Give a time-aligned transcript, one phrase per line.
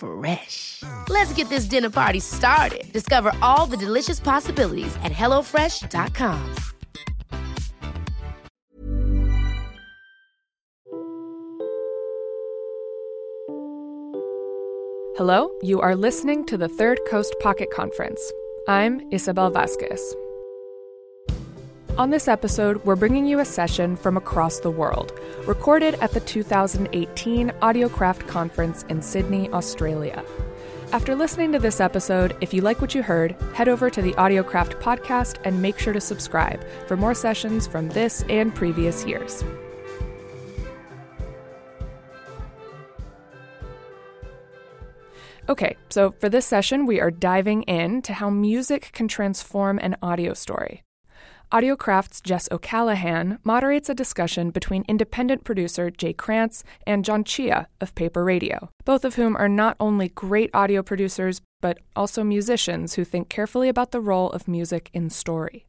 [0.00, 0.82] Fresh.
[1.08, 2.90] Let's get this dinner party started.
[2.92, 6.54] Discover all the delicious possibilities at hellofresh.com.
[15.16, 18.32] Hello, you are listening to the Third Coast Pocket Conference.
[18.68, 20.16] I'm Isabel Vasquez.
[21.98, 25.12] On this episode, we're bringing you a session from across the world,
[25.46, 30.24] recorded at the 2018 Audiocraft Conference in Sydney, Australia.
[30.92, 34.12] After listening to this episode, if you like what you heard, head over to the
[34.12, 39.44] Audiocraft podcast and make sure to subscribe for more sessions from this and previous years.
[45.48, 49.96] Okay, so for this session, we are diving in to how music can transform an
[50.00, 50.82] audio story.
[51.52, 57.92] Audiocraft's Jess O'Callaghan moderates a discussion between independent producer Jay Krantz and John Tjhia of
[57.96, 63.04] Paper Radio, both of whom are not only great audio producers, but also musicians who
[63.04, 65.66] think carefully about the role of music in story.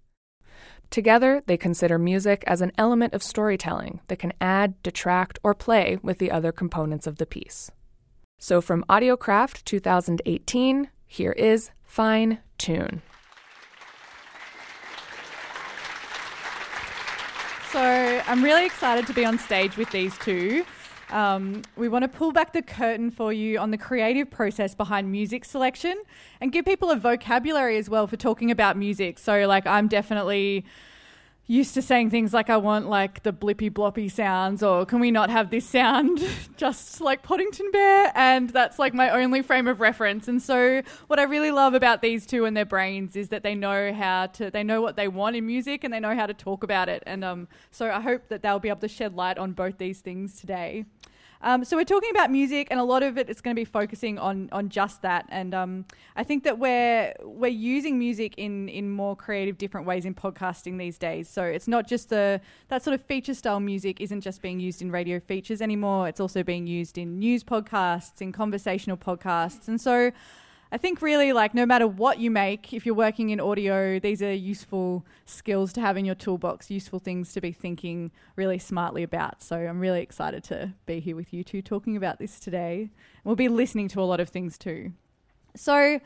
[0.92, 5.98] Together, they consider music as an element of storytelling that can add, detract, or play
[6.04, 7.72] with the other components of the piece.
[8.38, 13.02] So from Audiocraft 2018, here is Fine Tune.
[17.72, 17.80] So
[18.28, 20.66] I'm really excited to be on stage with these two.
[21.10, 25.10] Um, we want to pull back the curtain for you on the creative process behind
[25.10, 25.96] music selection
[26.42, 29.18] and give people a vocabulary as well for talking about music.
[29.18, 30.66] So, like, I'm definitely
[31.52, 35.12] used to saying things like I want like the blippy bloppy sounds or can we
[35.12, 36.26] not have this sound?
[36.58, 40.30] Just like Paddington Bear and that's like my only frame of reference.
[40.30, 43.54] And so what I really love about these two and their brains is that they
[43.54, 46.34] know how to they know what they want in music and they know how to
[46.34, 47.04] talk about it.
[47.06, 50.00] And um so I hope that they'll be able to shed light on both these
[50.00, 50.86] things today.
[51.44, 53.66] Um, so we're talking about music, and a lot of it is going to be
[53.66, 55.26] focusing on on just that.
[55.30, 55.86] And um,
[56.16, 60.78] I think that we're we're using music in in more creative, different ways in podcasting
[60.78, 61.28] these days.
[61.30, 64.82] So it's not just the that sort of feature style music isn't just being used
[64.82, 66.08] in radio features anymore.
[66.08, 70.12] It's also being used in news podcasts, in conversational podcasts, and so.
[70.74, 74.22] I think really like no matter what you make, if you're working in audio, these
[74.22, 79.04] are useful skills to have in your toolbox, useful things to be thinking really smartly
[79.04, 79.42] about.
[79.42, 82.90] So I'm really excited to be here with you two talking about this today.
[83.26, 84.94] We'll be listening to a lot of things too.
[85.58, 86.00] So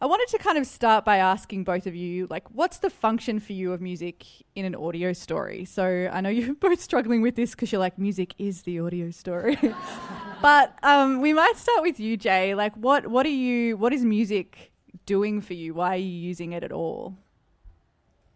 [0.00, 3.38] I wanted to kind of start by asking both of you, like, what's the function
[3.38, 4.24] for you of music
[4.56, 5.64] in an audio story?
[5.64, 9.12] So I know you're both struggling with this because you're like, music is the audio
[9.12, 9.58] story.
[10.40, 12.54] but um, we might start with you, Jay.
[12.54, 13.76] Like, what what are you?
[13.76, 14.72] What is music
[15.06, 15.74] doing for you?
[15.74, 17.16] Why are you using it at all?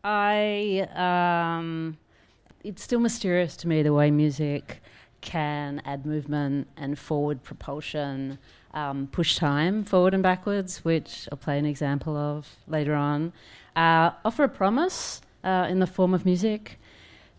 [0.05, 1.99] I um,
[2.65, 4.83] it's still mysterious to me the way music
[5.21, 8.39] can add movement and forward propulsion,
[8.75, 13.33] um, push time forward and backwards, which I'll play an example of later on.
[13.77, 16.79] Uh, offer a promise uh, in the form of music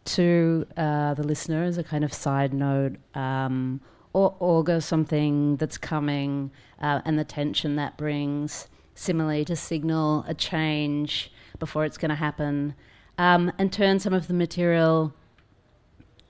[0.05, 3.81] to uh, the listener as a kind of side note, um,
[4.13, 8.67] or augur something that's coming uh, and the tension that brings.
[8.95, 12.75] Similarly, to signal a change before it's going to happen,
[13.17, 15.13] um, and turn some of the material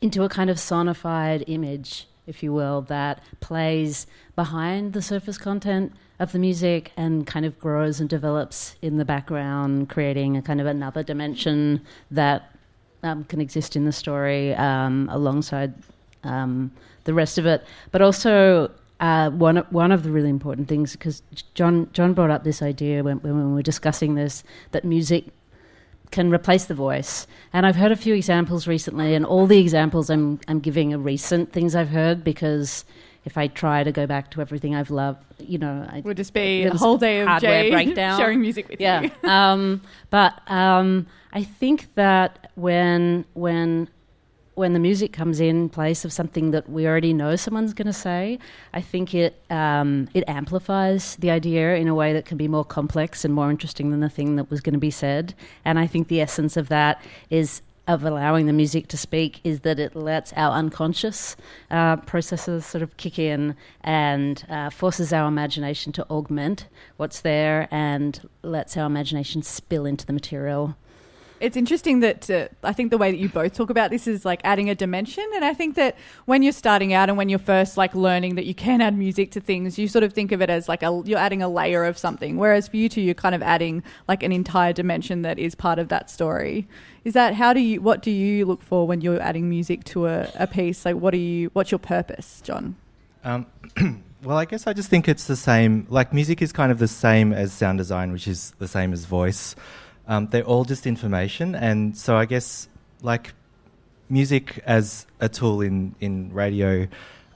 [0.02, 5.94] into a kind of sonified image, if you will, that plays behind the surface content
[6.20, 10.62] of the music and kind of grows and develops in the background, creating a kind
[10.62, 11.82] of another dimension
[12.12, 12.54] that
[13.02, 15.74] um, can exist in the story um, alongside
[16.24, 16.72] um,
[17.04, 17.64] the rest of it.
[17.92, 21.22] But also, uh, one one of the really important things because
[21.54, 25.26] John John brought up this idea when, when we were discussing this that music
[26.12, 27.28] can replace the voice.
[27.52, 31.00] And I've heard a few examples recently, and all the examples I'm I'm giving are
[31.00, 32.86] recent things I've heard because
[33.26, 36.34] if I try to go back to everything I've loved, you know, I, Would just
[36.34, 38.20] be a whole day of Jay breakdown.
[38.20, 39.02] sharing music with yeah.
[39.02, 39.12] you.
[39.30, 43.90] um, but um, I think that when when
[44.56, 47.94] when the music comes in place of something that we already know someone's going to
[47.94, 48.40] say,
[48.74, 52.66] I think it um, it amplifies the idea in a way that can be more
[52.66, 55.34] complex and more interesting than the thing that was going to be said.
[55.66, 59.62] And I think the essence of that is of allowing the music to speak is
[59.62, 61.36] that it lets our unconscious
[61.70, 67.68] uh, processes sort of kick in and uh, forces our imagination to augment what's there
[67.72, 70.78] and lets our imagination spill into the material
[71.44, 74.24] it's interesting that uh, I think the way that you both talk about this is
[74.24, 75.30] like adding a dimension.
[75.36, 78.46] And I think that when you're starting out and when you're first like learning that
[78.46, 81.02] you can add music to things, you sort of think of it as like a,
[81.04, 82.38] you're adding a layer of something.
[82.38, 85.80] Whereas for you two, you're kind of adding like an entire dimension that is part
[85.80, 86.66] of that story.
[87.04, 90.08] Is that how do you, what do you look for when you're adding music to
[90.08, 90.86] a, a piece?
[90.86, 92.78] Like, what are you, what's your purpose, John?
[93.26, 93.48] Um,
[94.24, 95.88] well, I guess I just think it's the same.
[95.90, 99.04] Like, music is kind of the same as sound design, which is the same as
[99.04, 99.58] voice.
[100.08, 102.68] Um, they're all just information, and so I guess
[103.02, 103.34] like
[104.10, 106.88] music as a tool in in radio,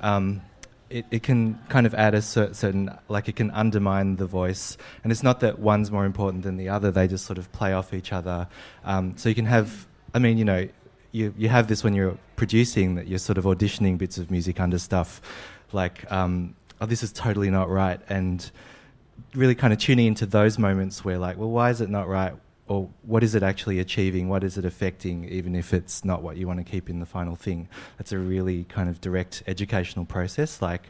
[0.02, 0.42] um,
[0.90, 4.78] it, it can kind of add a cer- certain like it can undermine the voice,
[5.04, 6.92] and it's not that one's more important than the other.
[6.92, 8.48] They just sort of play off each other.
[8.84, 10.68] Um, so you can have, I mean, you know,
[11.12, 14.60] you you have this when you're producing that you're sort of auditioning bits of music
[14.60, 15.22] under stuff,
[15.72, 18.52] like um, oh this is totally not right and
[19.34, 22.34] really kind of tuning into those moments where like well why is it not right
[22.68, 24.28] or what is it actually achieving?
[24.28, 27.06] What is it affecting, even if it's not what you want to keep in the
[27.06, 27.70] final thing?
[27.98, 30.62] That's a really kind of direct educational process.
[30.62, 30.90] Like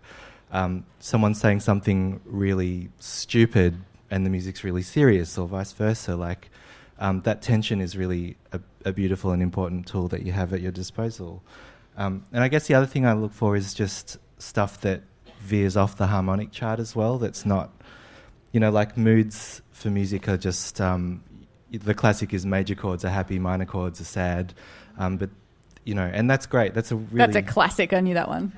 [0.52, 3.78] um, someone saying something really stupid
[4.10, 6.16] and the music's really serious, or vice versa.
[6.16, 6.50] Like
[7.00, 10.62] um, that tension is really a, a, beautiful and important tool that you have at
[10.62, 11.44] your disposal.
[11.98, 15.02] Um, and I guess the other thing I look for is just stuff that
[15.40, 17.18] veers off the harmonic chart as well.
[17.18, 17.72] That's not,
[18.52, 21.24] you know, like moods for music are just um,
[21.72, 24.54] the classic is major chords are happy, minor chords are sad.
[24.98, 25.30] Um, but
[25.84, 26.74] you know, and that's great.
[26.74, 27.94] That's a really that's a classic.
[27.94, 28.52] I knew that one.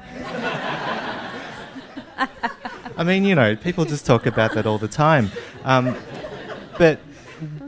[2.97, 5.31] I mean, you know, people just talk about that all the time.
[5.63, 5.95] Um,
[6.77, 6.99] but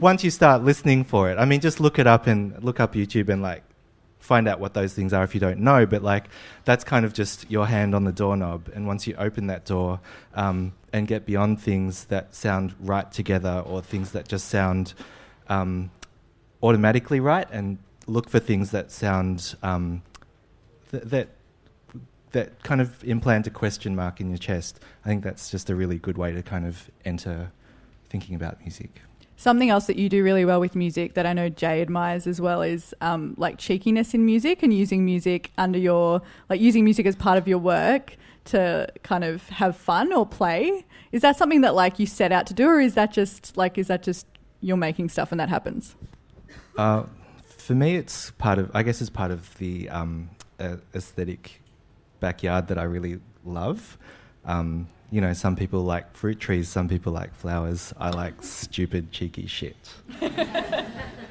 [0.00, 2.94] once you start listening for it, I mean, just look it up and look up
[2.94, 3.62] YouTube and like
[4.18, 5.86] find out what those things are if you don't know.
[5.86, 6.26] But like,
[6.64, 8.68] that's kind of just your hand on the doorknob.
[8.74, 10.00] And once you open that door
[10.34, 14.92] um, and get beyond things that sound right together or things that just sound
[15.52, 15.90] um,
[16.62, 20.02] automatically right and look for things that sound um,
[20.90, 21.28] th- that
[22.32, 24.80] that kind of implant a question mark in your chest.
[25.04, 27.52] I think that's just a really good way to kind of enter
[28.08, 29.02] thinking about music.
[29.36, 32.40] Something else that you do really well with music that I know Jay admires as
[32.40, 37.04] well is um, like cheekiness in music and using music under your like using music
[37.06, 40.86] as part of your work to kind of have fun or play.
[41.10, 43.76] Is that something that like you set out to do, or is that just like
[43.76, 44.26] is that just
[44.62, 45.94] you're making stuff and that happens?
[46.78, 47.04] Uh,
[47.44, 50.30] for me, it's part of, I guess, it's part of the um,
[50.94, 51.60] aesthetic
[52.20, 53.98] backyard that I really love.
[54.44, 57.92] Um, you know, some people like fruit trees, some people like flowers.
[57.98, 59.76] I like stupid, cheeky shit.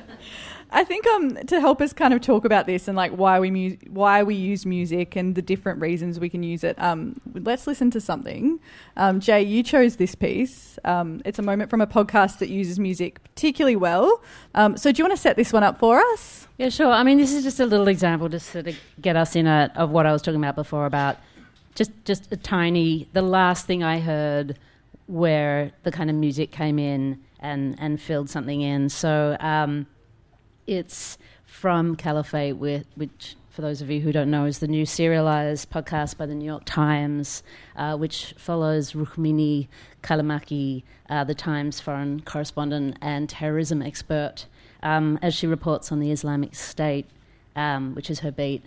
[0.73, 3.51] I think um to help us kind of talk about this and like why we
[3.51, 6.81] mu- why we use music and the different reasons we can use it.
[6.81, 8.59] Um, let's listen to something.
[8.95, 10.79] Um, Jay, you chose this piece.
[10.85, 14.21] Um, it's a moment from a podcast that uses music particularly well.
[14.55, 16.47] Um, so do you want to set this one up for us?
[16.57, 16.91] Yeah, sure.
[16.91, 19.71] I mean, this is just a little example to sort of get us in a,
[19.75, 21.17] of what I was talking about before about
[21.75, 23.09] just just a tiny.
[23.11, 24.57] The last thing I heard
[25.07, 28.87] where the kind of music came in and and filled something in.
[28.87, 29.35] So.
[29.41, 29.87] Um,
[30.67, 35.69] it's from Caliphate, which, for those of you who don't know, is the new serialized
[35.69, 37.43] podcast by the New York Times,
[37.75, 39.67] uh, which follows Rukmini
[40.01, 44.45] Callimachi, uh, the Times foreign correspondent and terrorism expert,
[44.81, 47.07] um, as she reports on the Islamic State,
[47.55, 48.63] um, which is her beat,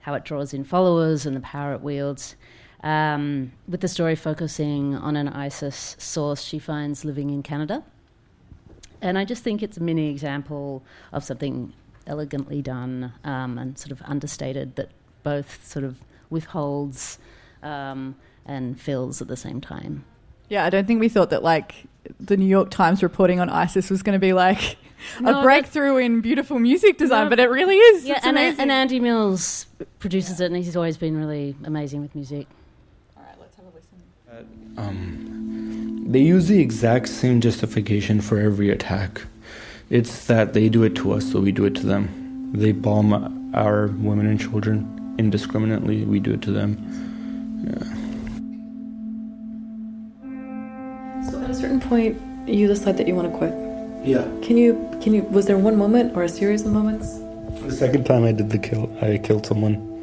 [0.00, 2.36] how it draws in followers and the power it wields.
[2.82, 7.82] Um, with the story focusing on an ISIS source she finds living in Canada.
[9.04, 10.82] And I just think it's a mini example
[11.12, 11.72] of something
[12.06, 14.90] elegantly done um, and sort of understated that
[15.22, 15.98] both sort of
[16.30, 17.18] withholds
[17.62, 20.04] um, and fills at the same time.
[20.48, 21.84] Yeah, I don't think we thought that like
[22.18, 24.76] the New York Times reporting on ISIS was going to be like
[25.20, 28.04] no, a breakthrough in beautiful music design, no, but it really is.
[28.04, 29.66] Yeah, and, and, Andy Mills
[29.98, 30.44] produces yeah.
[30.44, 32.46] it, and he's always been really amazing with music.
[33.16, 34.78] All right, let's have a listen.
[34.78, 35.43] Uh, um,
[36.14, 39.22] they use the exact same justification for every attack.
[39.90, 42.52] It's that they do it to us, so we do it to them.
[42.54, 46.78] They bomb our women and children indiscriminately, we do it to them.
[47.66, 47.82] Yeah.
[51.30, 52.16] So at a certain point,
[52.48, 53.52] you decide that you want to quit.
[54.06, 54.22] Yeah.
[54.46, 57.18] Can you, can you, was there one moment or a series of moments?
[57.62, 59.93] The second time I did the kill, I killed someone.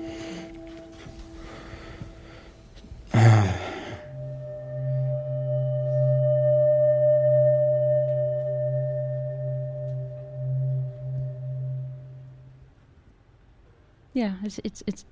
[14.21, 15.03] Yeah, it's it's it's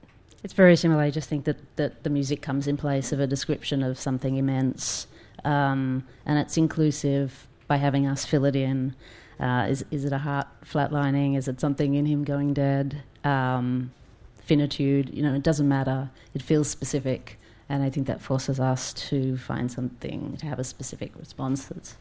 [0.44, 1.02] it's very similar.
[1.02, 4.36] I just think that, that the music comes in place of a description of something
[4.36, 5.08] immense,
[5.44, 8.94] um, and it's inclusive by having us fill it in.
[9.40, 11.36] Uh, is is it a heart flatlining?
[11.36, 13.02] Is it something in him going dead?
[13.24, 13.92] Um,
[14.38, 15.10] finitude?
[15.12, 16.12] You know, it doesn't matter.
[16.36, 20.64] It feels specific, and I think that forces us to find something to have a
[20.64, 21.98] specific response that's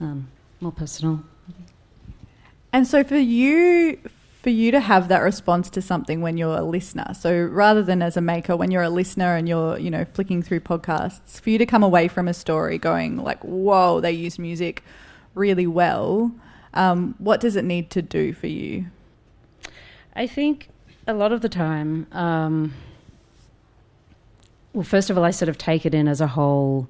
[0.00, 0.28] um,
[0.62, 1.24] more personal.
[2.72, 3.98] And so for you,
[4.40, 7.12] for you to have that response to something when you're a listener.
[7.12, 10.42] So rather than as a maker, when you're a listener and you're, you know, flicking
[10.42, 14.38] through podcasts, for you to come away from a story going like, "Whoa, they use
[14.38, 14.84] music
[15.34, 16.30] really well."
[16.72, 18.86] Um, what does it need to do for you?
[20.14, 20.68] I think
[21.06, 22.74] a lot of the time, um,
[24.72, 26.86] well, first of all, I sort of take it in as a whole,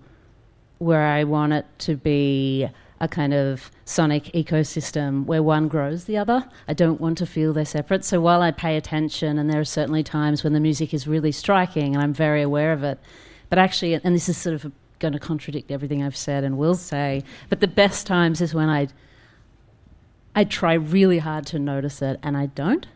[0.78, 2.68] where I want it to be
[3.00, 6.48] a kind of sonic ecosystem where one grows the other.
[6.66, 8.04] I don't want to feel they're separate.
[8.04, 11.32] So while I pay attention, and there are certainly times when the music is really
[11.32, 12.98] striking and I'm very aware of it,
[13.48, 16.74] but actually, and this is sort of going to contradict everything I've said and will
[16.74, 18.88] say, but the best times is when I
[20.34, 22.86] I try really hard to notice it and I don't.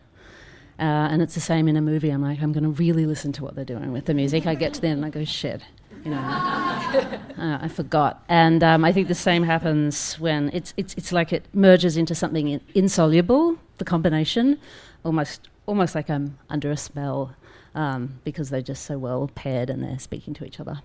[0.79, 2.09] Uh, and it's the same in a movie.
[2.09, 4.47] I'm like, I'm going to really listen to what they're doing with the music.
[4.47, 5.61] I get to the end and I go, shit,
[6.03, 8.23] you know, uh, I forgot.
[8.27, 12.13] And um, I think the same happens when it's, it's, it's like it merges into
[12.15, 14.59] something in, insoluble, the combination,
[15.03, 17.35] almost, almost like I'm under a spell
[17.75, 20.81] um, because they're just so well paired and they're speaking to each other.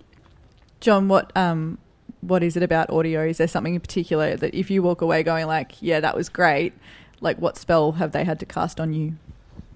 [0.81, 1.79] John, what um,
[2.21, 3.27] what is it about audio?
[3.27, 6.29] Is there something in particular that if you walk away going like, yeah, that was
[6.29, 6.73] great,
[7.21, 9.15] like what spell have they had to cast on you?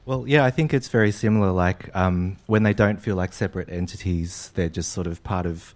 [0.04, 1.52] Well, yeah, I think it's very similar.
[1.52, 5.74] Like um, when they don't feel like separate entities, they're just sort of part of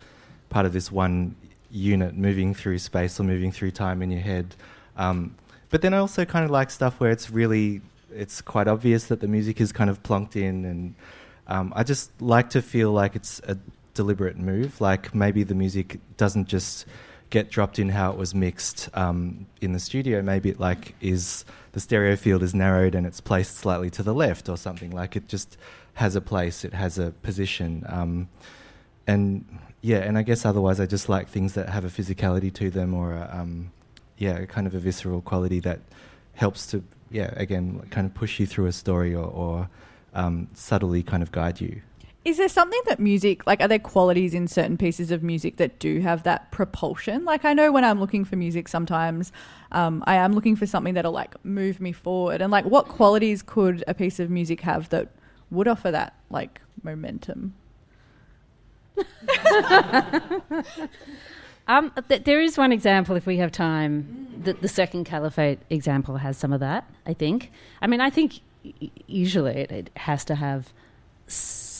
[0.50, 1.36] part of this one
[1.70, 4.56] unit moving through space or moving through time in your head.
[4.96, 5.36] Um,
[5.70, 9.20] but then I also kind of like stuff where it's really it's quite obvious that
[9.20, 10.94] the music is kind of plunked in, and
[11.46, 13.56] um, I just like to feel like it's a
[13.94, 14.80] deliberate move.
[14.80, 16.84] Like maybe the music doesn't just
[17.30, 20.22] get dropped in how it was mixed um, in the studio.
[20.22, 24.14] Maybe it like is the stereo field is narrowed and it's placed slightly to the
[24.14, 24.90] left or something.
[24.90, 25.56] Like it just
[25.94, 26.64] has a place.
[26.64, 27.84] It has a position.
[27.88, 28.28] Um,
[29.06, 29.44] and
[29.80, 32.94] yeah, and I guess otherwise I just like things that have a physicality to them
[32.94, 33.72] or a, um,
[34.18, 35.80] yeah, kind of a visceral quality that
[36.34, 39.70] helps to yeah again kind of push you through a story or, or
[40.14, 41.82] um, subtly kind of guide you.
[42.26, 45.78] Is there something that music, like, are there qualities in certain pieces of music that
[45.78, 47.24] do have that propulsion?
[47.24, 49.30] Like, I know when I'm looking for music, sometimes
[49.70, 52.42] um, I am looking for something that'll, like, move me forward.
[52.42, 55.10] And, like, what qualities could a piece of music have that
[55.52, 57.54] would offer that, like, momentum?
[61.68, 64.42] um, th- there is one example, if we have time.
[64.42, 67.52] The, the second caliphate example has some of that, I think.
[67.80, 68.40] I mean, I think
[69.06, 70.72] usually it, it has to have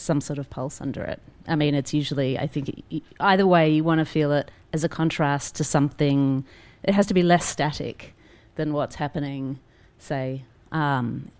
[0.06, 1.20] some sort of pulse under it.
[1.46, 2.82] I mean, it's usually, I think,
[3.20, 6.44] either way, you want to feel it as a contrast to something.
[6.82, 8.14] It has to be less static
[8.54, 9.58] than what's happening,
[9.98, 11.30] say, um,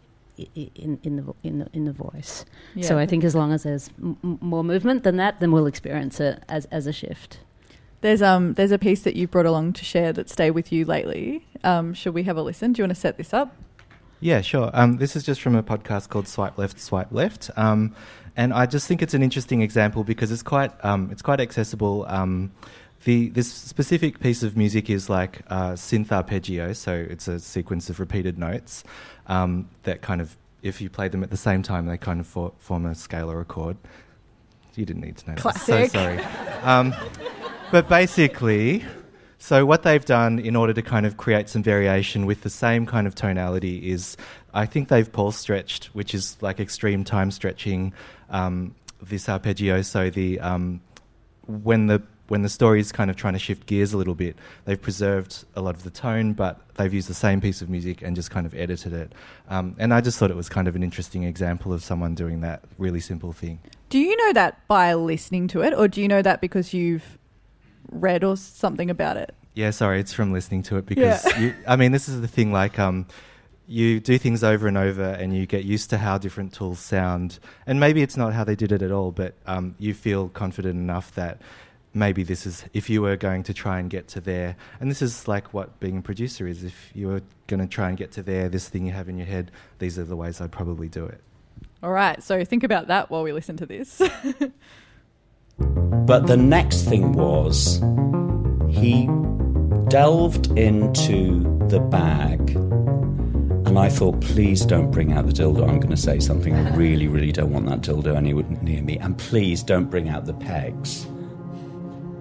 [0.54, 2.44] in, in, the, in, the, in the voice.
[2.75, 2.87] Yeah.
[2.87, 6.20] So I think as long as there's m- more movement than that, then we'll experience
[6.20, 7.38] it as, as a shift.
[8.02, 10.85] There's um there's a piece that you brought along to share that stayed with you
[10.85, 11.46] lately.
[11.64, 12.75] Um, should we have a listen?
[12.75, 13.56] Do you want to set this up?
[14.20, 14.70] Yeah, sure.
[14.73, 17.50] Um, this is just from a podcast called Swipe Left, Swipe Left.
[17.56, 17.94] Um,
[18.37, 22.04] and I just think it's an interesting example because it's quite um, it's quite accessible.
[22.08, 22.52] Um,
[23.04, 27.88] the this specific piece of music is like uh, synth arpeggio, so it's a sequence
[27.88, 28.85] of repeated notes
[29.26, 32.26] um, that kind of, if you play them at the same time, they kind of
[32.26, 33.76] for, form a scale or a chord.
[34.75, 35.37] You didn't need to know.
[35.37, 35.90] Classic.
[35.92, 35.92] That.
[35.92, 36.18] So sorry.
[36.62, 36.94] Um,
[37.70, 38.85] but basically,
[39.38, 42.87] so what they've done in order to kind of create some variation with the same
[42.87, 44.16] kind of tonality is,
[44.55, 47.93] I think they've Paulstretched, which is like extreme time stretching
[48.31, 49.83] um, this arpeggio.
[49.83, 50.81] So the um,
[51.47, 54.37] when the when the story is kind of trying to shift gears a little bit,
[54.64, 58.02] they've preserved a lot of the tone, but they've used the same piece of music
[58.02, 59.12] and just kind of edited it.
[59.49, 62.40] Um, and I just thought it was kind of an interesting example of someone doing
[62.40, 63.61] that really simple thing.
[63.90, 67.16] Do you know that by listening to it, or do you know that because you've
[67.90, 69.35] read or something about it?
[69.55, 71.38] Yeah, sorry, it's from listening to it because yeah.
[71.38, 72.52] you, I mean, this is the thing.
[72.52, 73.07] Like, um,
[73.66, 77.38] you do things over and over and you get used to how different tools sound.
[77.66, 80.76] And maybe it's not how they did it at all, but um, you feel confident
[80.76, 81.40] enough that
[81.93, 85.02] maybe this is if you were going to try and get to there, and this
[85.02, 86.62] is like what being a producer is.
[86.62, 89.16] If you were going to try and get to there, this thing you have in
[89.16, 91.21] your head, these are the ways I'd probably do it.
[91.83, 94.00] All right, so think about that while we listen to this.
[95.59, 97.81] but the next thing was
[98.69, 99.09] he
[99.89, 102.51] delved into the bag.
[103.67, 105.69] And I thought, please don't bring out the dildo.
[105.69, 106.55] I'm going to say something.
[106.55, 108.97] I really, really don't want that dildo anywhere near me.
[108.99, 111.07] And please don't bring out the pegs.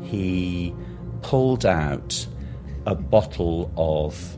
[0.01, 0.73] He
[1.21, 2.27] pulled out
[2.87, 4.37] a bottle of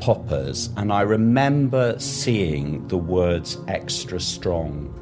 [0.00, 4.98] poppers, and I remember seeing the words extra strong.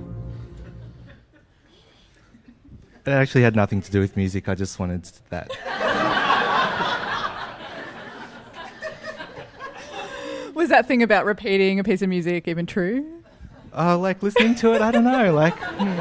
[3.07, 5.51] It actually had nothing to do with music, I just wanted that.
[10.55, 13.23] Was that thing about repeating a piece of music even true?
[13.75, 15.33] Uh, like listening to it, I don't know.
[15.33, 16.01] Like, hmm.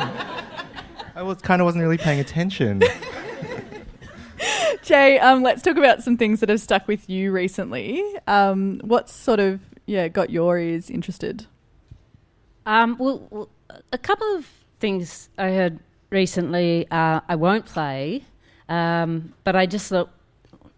[1.15, 2.81] I was kind of wasn't really paying attention.
[4.83, 8.03] Jay, um, let's talk about some things that have stuck with you recently.
[8.27, 11.45] Um, what's sort of yeah got your ears interested?
[12.65, 13.49] Um, well, well,
[13.93, 14.47] a couple of
[14.79, 16.87] things I heard recently.
[16.89, 18.23] Uh, I won't play,
[18.67, 20.09] um, but I just thought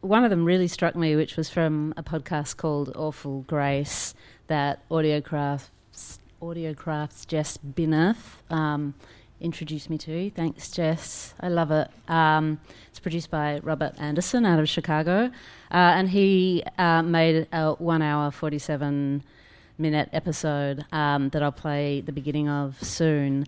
[0.01, 4.13] one of them really struck me, which was from a podcast called Awful Grace
[4.47, 8.95] that Audiocraft's Audiocraft's Jess Binneth um,
[9.39, 10.31] introduced me to.
[10.31, 11.33] Thanks, Jess.
[11.39, 11.87] I love it.
[12.07, 12.59] Um,
[12.89, 15.29] it's produced by Robert Anderson out of Chicago, uh,
[15.69, 19.23] and he uh, made a one hour, 47
[19.77, 23.45] minute episode um, that I'll play the beginning of soon.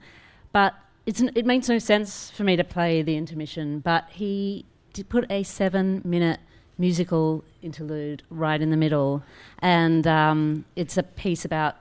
[0.52, 0.74] But
[1.06, 5.44] it makes no sense for me to play the intermission, but he did put a
[5.44, 6.40] seven minute
[6.78, 9.24] musical interlude right in the middle,
[9.60, 11.76] and um, it's a piece about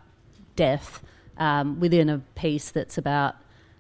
[0.57, 1.03] death
[1.39, 3.37] um, within a piece that's about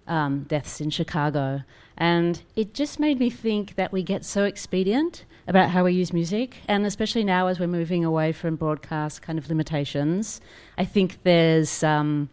[0.06, 1.62] um, deaths in Chicago.
[1.96, 6.12] And it just made me think that we get so expedient about how we use
[6.12, 10.40] music, and especially now as we're moving away from broadcast kind of limitations,
[10.78, 11.82] I think there's.
[11.82, 12.30] Um,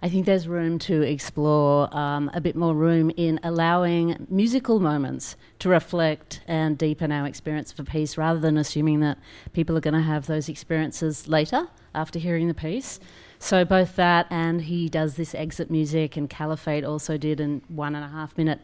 [0.00, 5.34] I think there's room to explore um, a bit more room in allowing musical moments
[5.58, 9.18] to reflect and deepen our experience of a piece rather than assuming that
[9.52, 13.00] people are going to have those experiences later after hearing the piece.
[13.40, 17.96] So both that and he does this exit music, and Caliphate also did a one
[17.96, 18.60] and a half minute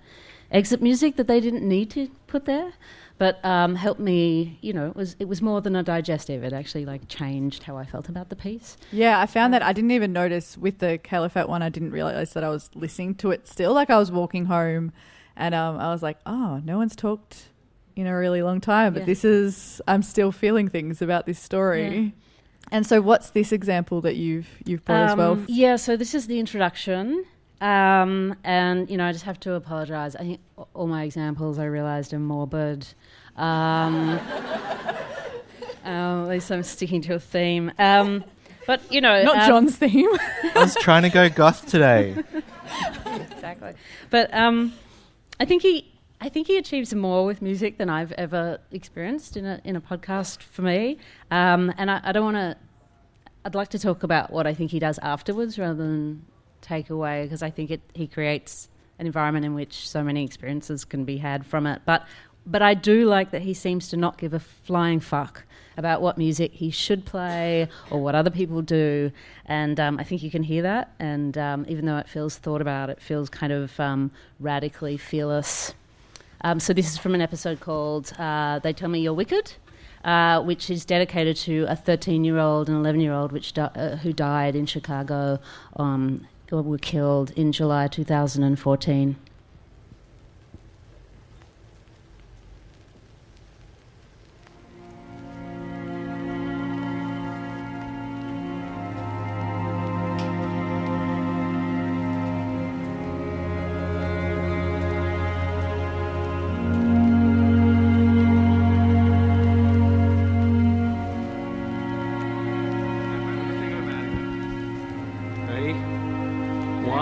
[0.53, 2.75] exit music that they didn't need to put there,
[3.19, 4.59] but um, helped me.
[4.61, 6.43] You know, it was it was more than a digestive.
[6.45, 8.77] It actually like changed how I felt about the piece.
[8.93, 11.63] Yeah, I found that I didn't even notice with the Caliphate one.
[11.63, 13.73] I didn't realize that I was listening to it still.
[13.73, 14.93] Like I was walking home,
[15.37, 17.49] and um, I was like, oh, no one's talked
[17.97, 19.07] in a really long time, but yeah.
[19.07, 21.99] this is I'm still feeling things about this story.
[21.99, 22.11] Yeah.
[22.73, 25.33] And so, what's this example that you've you've brought um, as well?
[25.33, 27.25] Um, yeah, so this is the introduction,
[27.65, 30.15] um, and you know, I just have to apologise.
[30.15, 30.41] I think
[30.75, 32.87] all my examples I realised are morbid.
[33.37, 34.11] Um,
[35.83, 37.73] uh, at least I'm sticking to a theme.
[37.79, 38.23] Um,
[38.67, 40.11] but you know, not um, John's theme.
[40.13, 42.15] I was trying to go goth today.
[43.07, 43.73] exactly,
[44.11, 49.39] but I think he I think he achieves more with music than I've ever experienced
[49.39, 50.99] in a in a podcast for me.
[51.31, 52.57] Um, and I, I don't want to.
[53.47, 56.27] I'd like to talk about what I think he does afterwards rather than
[56.65, 60.85] take away because I think it he creates an environment in which so many experiences
[60.85, 61.83] can be had from it.
[61.85, 62.07] But
[62.47, 65.45] but I do like that he seems to not give a flying fuck
[65.77, 69.11] about what music he should play or what other people do.
[69.47, 70.93] And um, I think you can hear that.
[70.99, 75.75] And um, even though it feels thought about, it feels kind of um, radically fearless.
[76.43, 79.55] Um, so this is from an episode called uh, "They Tell Me You're Wicked,"
[80.05, 84.67] uh, which is dedicated to a 13-year-old and 11-year-old which di- uh, who died in
[84.67, 85.41] Chicago,
[85.77, 86.27] um,
[86.63, 89.17] were killed in July 2014.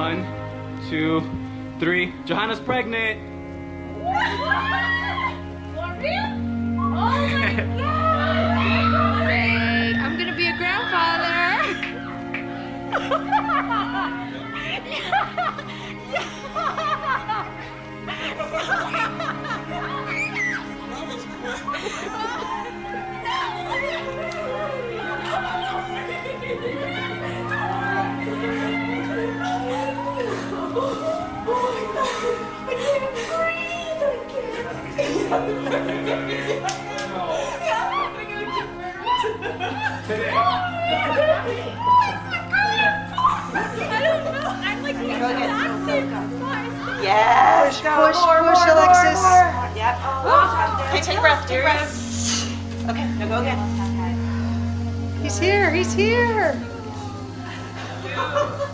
[0.02, 0.26] One,
[0.90, 1.22] two,
[1.78, 2.12] three.
[2.24, 3.20] Johanna's pregnant.
[5.76, 6.26] For real?
[6.74, 9.22] Oh my god!
[20.90, 21.24] That was
[21.62, 22.61] quick.
[47.02, 47.80] Yes.
[47.80, 49.20] Push, push, more, push, more, Alexis.
[49.20, 49.70] More, more.
[49.76, 49.94] Yep.
[50.02, 51.68] Oh, okay, take a breath, dear.
[52.88, 53.58] Okay, now go again.
[55.22, 55.70] He's here.
[55.70, 56.58] He's here.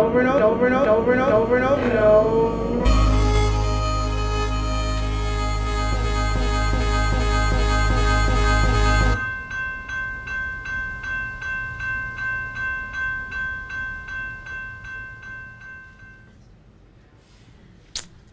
[0.00, 2.60] Over and over, over and over, and over, over, and over.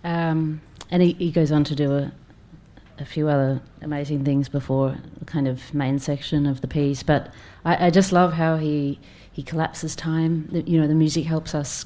[0.03, 2.11] Um, and he, he goes on to do a,
[2.99, 7.03] a few other amazing things before the kind of main section of the piece.
[7.03, 7.31] But
[7.65, 8.99] I, I just love how he
[9.31, 10.47] he collapses time.
[10.51, 11.85] The, you know, the music helps us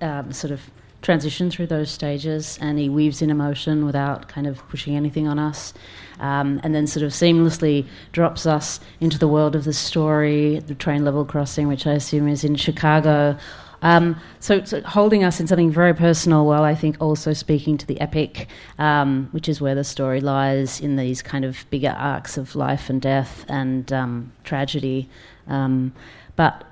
[0.00, 0.60] um, sort of
[1.00, 5.38] transition through those stages, and he weaves in emotion without kind of pushing anything on
[5.38, 5.72] us.
[6.18, 10.74] Um, and then sort of seamlessly drops us into the world of the story, the
[10.74, 13.38] train level crossing, which I assume is in Chicago.
[13.82, 17.86] Um, so, so, holding us in something very personal, while I think also speaking to
[17.86, 22.36] the epic, um, which is where the story lies in these kind of bigger arcs
[22.36, 25.08] of life and death and um, tragedy.
[25.46, 25.92] Um,
[26.36, 26.64] but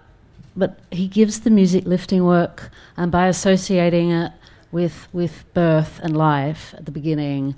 [0.57, 4.33] but he gives the music lifting work, and by associating it
[4.73, 7.55] with with birth and life at the beginning,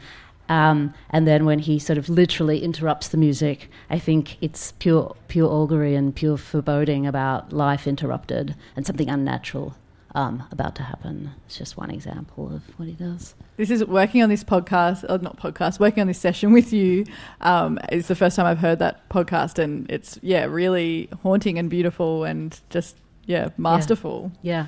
[0.48, 5.16] um, and then when he sort of literally interrupts the music, I think it's pure
[5.28, 9.74] pure augury and pure foreboding about life interrupted and something unnatural
[10.14, 11.30] um, about to happen.
[11.46, 13.34] It's just one example of what he does.
[13.56, 17.04] This is working on this podcast, or not podcast, working on this session with you.
[17.40, 21.68] Um, is the first time I've heard that podcast, and it's yeah, really haunting and
[21.68, 24.32] beautiful, and just yeah, masterful.
[24.42, 24.66] Yeah.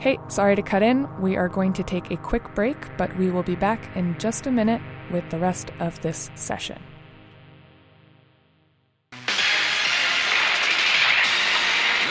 [0.00, 1.08] Hey, sorry to cut in.
[1.20, 4.46] We are going to take a quick break, but we will be back in just
[4.46, 4.80] a minute
[5.10, 6.80] with the rest of this session.
[9.12, 9.20] You're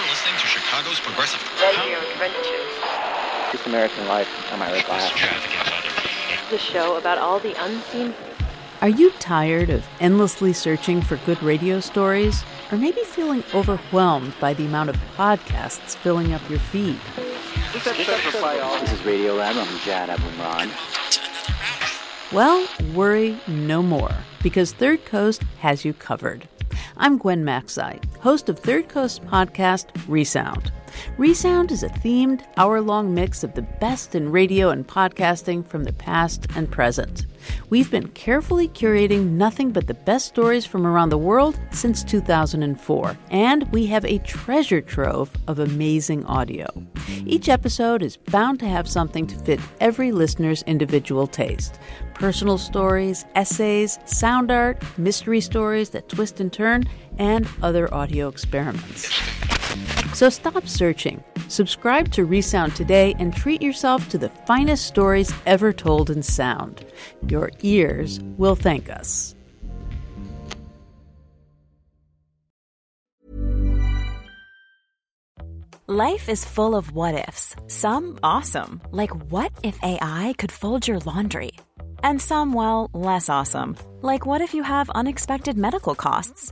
[0.09, 1.41] listening to Chicago's Progressive.
[1.61, 2.73] Radio Adventures.
[3.53, 5.09] This American Life on my glass.
[6.49, 8.13] The show about all the unseen.
[8.81, 12.43] Are you tired of endlessly searching for good radio stories?
[12.69, 16.99] Or maybe feeling overwhelmed by the amount of podcasts filling up your feed?
[17.73, 19.55] This is Radio Lab.
[19.57, 20.71] I'm Jad Abumrad.
[22.31, 26.47] Well, worry no more, because Third Coast has you covered.
[26.95, 30.71] I'm Gwen Macsai, host of Third Coast podcast Resound.
[31.17, 35.83] Resound is a themed, hour long mix of the best in radio and podcasting from
[35.83, 37.25] the past and present.
[37.69, 43.17] We've been carefully curating nothing but the best stories from around the world since 2004,
[43.31, 46.67] and we have a treasure trove of amazing audio.
[47.25, 51.79] Each episode is bound to have something to fit every listener's individual taste
[52.13, 56.83] personal stories, essays, sound art, mystery stories that twist and turn,
[57.19, 59.07] and other audio experiments.
[60.13, 61.23] So stop searching.
[61.47, 66.85] Subscribe to Resound today and treat yourself to the finest stories ever told in sound.
[67.27, 69.35] Your ears will thank us.
[75.89, 77.55] Life is full of what ifs.
[77.67, 81.51] Some awesome, like what if AI could fold your laundry?
[82.03, 86.51] And some, well, less awesome, like what if you have unexpected medical costs?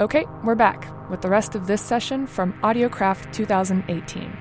[0.00, 4.36] Okay, we're back with the rest of this session from AudioCraft 2018.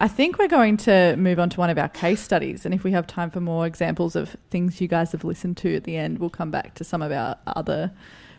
[0.00, 2.64] I think we're going to move on to one of our case studies.
[2.64, 5.76] And if we have time for more examples of things you guys have listened to
[5.76, 7.92] at the end, we'll come back to some of our other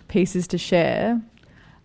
[0.07, 1.21] pieces to share.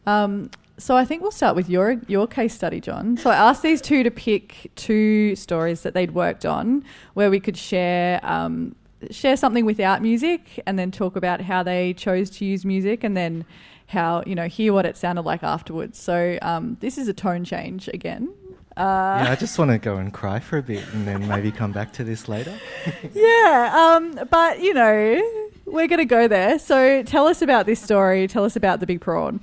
[0.07, 3.19] Um, so I think we'll start with your your case study, John.
[3.19, 7.39] So I asked these two to pick two stories that they'd worked on where we
[7.39, 8.75] could share um,
[9.11, 13.17] share something without music and then talk about how they chose to use music and
[13.17, 13.45] then
[13.89, 15.99] how you know hear what it sounded like afterwards.
[15.99, 18.33] So um, this is a tone change again.
[18.77, 21.51] Uh, yeah, I just want to go and cry for a bit and then maybe
[21.51, 22.59] come back to this later.
[23.15, 26.59] yeah, um, but you know, we're going to go there.
[26.59, 28.27] So tell us about this story.
[28.29, 29.41] Tell us about the big prawn.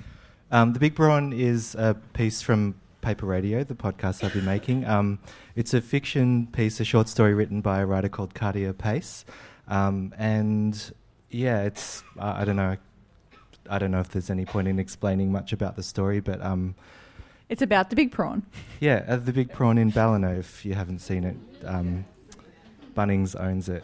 [0.51, 4.83] Um, the Big Prawn is a piece from Paper Radio, the podcast I've been making.
[4.85, 5.19] Um,
[5.55, 9.25] it's a fiction piece, a short story written by a writer called Cardia Pace.
[9.69, 10.93] Um, and
[11.29, 12.75] yeah, it's, uh, I don't know,
[13.69, 16.75] I don't know if there's any point in explaining much about the story, but um,
[17.49, 18.43] It's about the big prawn.
[18.79, 22.05] yeah, uh, the Big Prawn in Ballina, if you haven't seen it, um,
[22.95, 23.83] Bunnings owns it.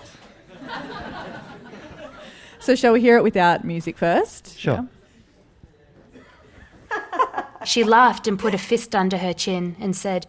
[2.59, 4.57] So shall we hear it without music first?
[4.57, 4.87] Sure.
[7.63, 10.27] She laughed and put a fist under her chin and said,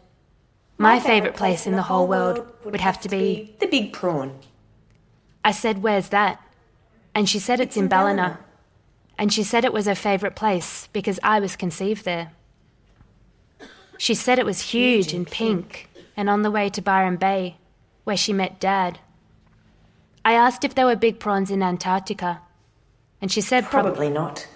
[0.78, 4.38] My favourite place in the whole world would have to be the big prawn.
[5.46, 6.42] I said, Where's that?
[7.14, 8.40] And she said it's, in Ballina.
[9.16, 12.32] And she said it was her favourite place because I was conceived there.
[13.96, 17.58] She said it was huge and pink and on the way to Byron Bay,
[18.02, 18.98] where she met Dad.
[20.24, 22.40] I asked if there were big prawns in Antarctica,
[23.22, 24.48] and she said prob- Probably not.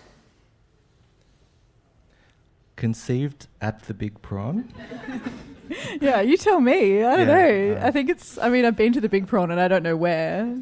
[2.74, 4.72] Conceived at the Big Prawn.
[6.00, 7.02] Yeah, you tell me.
[7.04, 7.80] I don't Yeah, know.
[7.86, 8.38] I think it's.
[8.38, 10.58] I mean, I've been to the Big Prawn and I don't know where,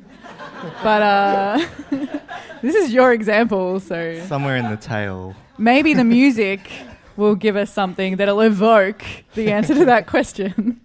[0.82, 1.66] but uh,
[2.62, 3.80] this is your example.
[3.80, 5.34] So Somewhere in the tail.
[5.56, 6.70] maybe the music
[7.16, 9.02] will give us something that'll evoke
[9.34, 10.80] the answer to that question.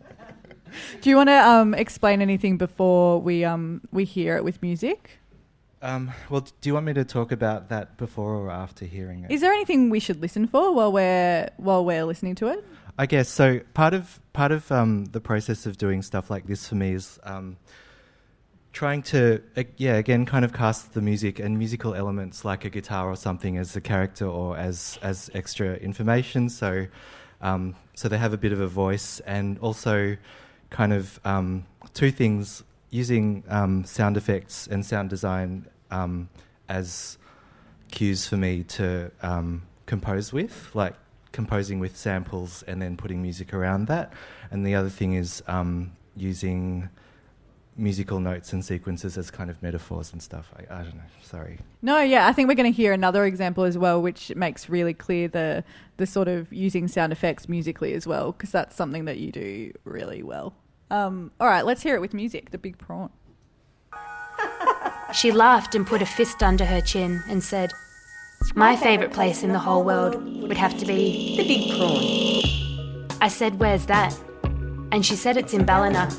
[1.02, 5.20] Do you want to um, explain anything before we um, we hear it with music?
[5.82, 9.32] Um, well, do you want me to talk about that before or after hearing it?
[9.32, 12.64] Is there anything we should listen for while we're while we're listening to it?
[12.98, 13.60] I guess so.
[13.74, 17.20] Part of part of um, the process of doing stuff like this for me is
[17.24, 17.58] um,
[18.72, 22.70] trying to, uh, yeah, again, kind of cast the music and musical elements like a
[22.70, 26.50] guitar or something as a character or as as extra information.
[26.50, 26.86] So,
[27.42, 30.16] um, so they have a bit of a voice and also
[30.70, 36.30] kind of um, two things using um, sound effects and sound design um,
[36.70, 37.18] as
[37.90, 39.12] cues for me to
[39.88, 40.96] compose with, like
[41.34, 44.14] composing with samples and then putting music around that.
[44.52, 46.90] And the other thing is um, using
[47.76, 50.54] musical notes and sequences as kind of metaphors and stuff.
[50.56, 51.02] I, I don't know.
[51.24, 51.58] Sorry.
[51.82, 54.94] No, yeah, I think we're going to hear another example as well, which makes really
[54.94, 55.64] clear the
[55.98, 59.74] the sort of using sound effects musically as well, because that's something that you do
[59.84, 60.54] really well.
[60.90, 62.52] Um, all right, let's hear it with music.
[62.52, 63.10] The big prawn.
[65.14, 67.72] She laughed and put a fist under her chin and said,
[68.56, 73.18] My favourite place in the whole world would have to be the big prawn.
[73.22, 74.18] I said, Where's that?
[74.92, 76.10] And she said it's in Ballina.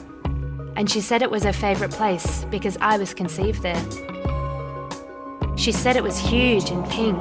[0.76, 3.80] And she said it was her favourite place because I was conceived there.
[5.56, 7.18] She said it was huge and pink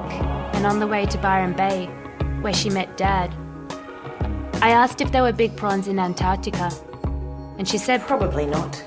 [0.55, 1.85] and on the way to Byron Bay,
[2.41, 3.35] where she met Dad.
[4.63, 6.71] I asked if there were big prawns in Antarctica,
[7.59, 8.83] and she said Probably not.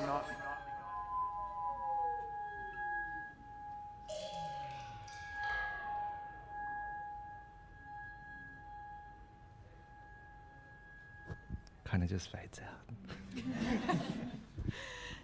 [11.97, 13.97] Kind of just fades out.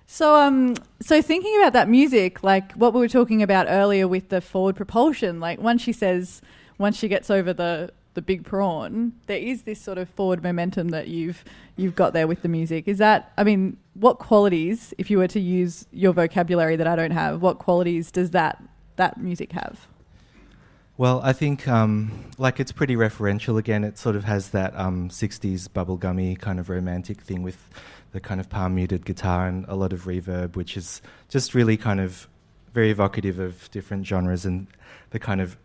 [0.07, 4.31] So, um, so thinking about that music, like what we were talking about earlier with
[4.31, 6.41] the forward propulsion, like once she says,
[6.79, 10.89] once she gets over the the big prawn, there is this sort of forward momentum
[10.89, 11.45] that you've
[11.77, 12.89] you've got there with the music.
[12.89, 16.97] Is that, I mean, what qualities, if you were to use your vocabulary that I
[16.97, 18.63] don't have, what qualities does that
[18.97, 19.87] that music have?
[21.03, 23.83] Well, I think um, like it's pretty referential again.
[23.83, 27.59] It sort of has that um, 60s bubblegummy kind of romantic thing with
[28.13, 31.77] the kind of palm muted guitar and a lot of reverb, which is just really
[31.77, 32.29] kind of
[32.73, 34.69] very evocative of different genres and
[35.11, 35.57] the kind of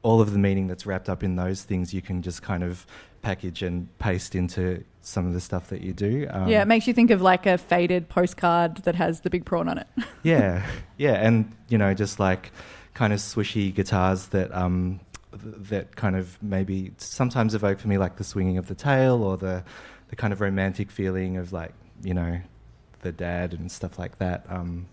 [0.00, 2.86] all of the meaning that's wrapped up in those things you can just kind of
[3.20, 6.26] package and paste into some of the stuff that you do.
[6.30, 9.44] Um, yeah, it makes you think of like a faded postcard that has the big
[9.44, 9.88] prawn on it.
[10.22, 12.50] yeah, yeah, and you know, just like
[12.96, 14.98] kind of swishy guitars that um,
[15.30, 19.22] th- that kind of maybe sometimes evoke for me like the swinging of the tail
[19.22, 19.62] or the
[20.08, 22.40] the kind of romantic feeling of like you know
[23.02, 24.46] the dad and stuff like that.
[24.48, 24.86] Um,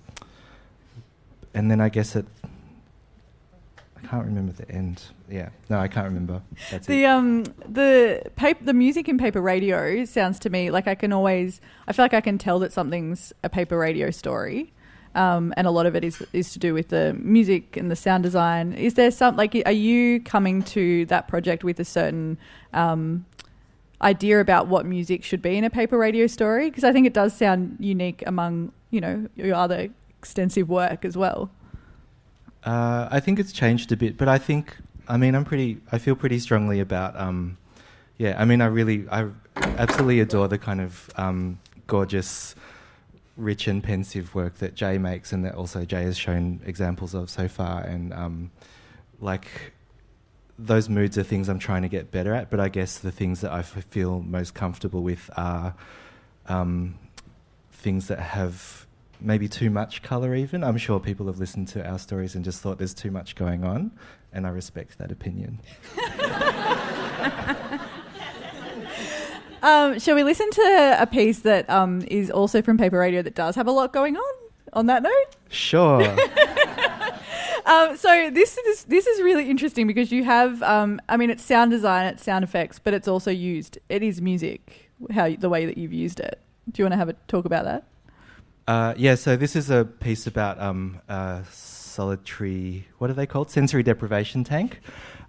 [1.54, 5.02] and then I guess it I can't remember the end.
[5.30, 6.42] Yeah, no, I can't remember.
[6.72, 7.08] That's the it.
[7.08, 11.62] um the paper the music in paper radio sounds to me like I can always
[11.88, 14.74] I feel like I can tell that something's a paper radio story.
[15.16, 17.96] Um, and a lot of it is is to do with the music and the
[17.96, 18.74] sound design.
[18.74, 22.38] Is there some like are you coming to that project with a certain
[22.74, 23.26] um,
[24.02, 26.70] idea about what music should be in a paper radio story?
[26.70, 31.16] Because I think it does sound unique among you know your other extensive work as
[31.16, 31.52] well.
[32.64, 36.00] Uh, I think it's changed a bit, but I think I mean I'm pretty I
[36.00, 37.58] feel pretty strongly about um,
[38.18, 39.28] yeah I mean I really I
[39.78, 42.56] absolutely adore the kind of um, gorgeous
[43.36, 47.30] rich and pensive work that Jay makes and that also Jay has shown examples of
[47.30, 47.82] so far.
[47.82, 48.52] And um,
[49.20, 49.74] like
[50.58, 53.42] those moods are things I'm trying to get better at but I guess the things
[53.42, 55.74] that I f- feel most comfortable with are
[56.48, 57.00] um,
[57.72, 58.86] things that have
[59.20, 60.64] maybe too much color even.
[60.64, 63.64] I'm sure people have listened to our stories and just thought there's too much going
[63.64, 63.92] on
[64.34, 65.60] and i respect that opinion
[69.64, 73.34] um, shall we listen to a piece that um, is also from paper radio that
[73.36, 74.34] does have a lot going on
[74.74, 75.36] on that note?
[75.50, 76.16] Sure.
[77.66, 81.42] Um, so this is this is really interesting because you have um, i mean it's
[81.42, 85.66] sound design it's sound effects but it's also used it is music how the way
[85.66, 86.40] that you've used it.
[86.72, 87.84] Do you want to have a talk about that?
[88.68, 91.02] Uh, yeah, so this is a piece about um,
[91.94, 93.50] solitary, what are they called?
[93.50, 94.80] Sensory deprivation tank.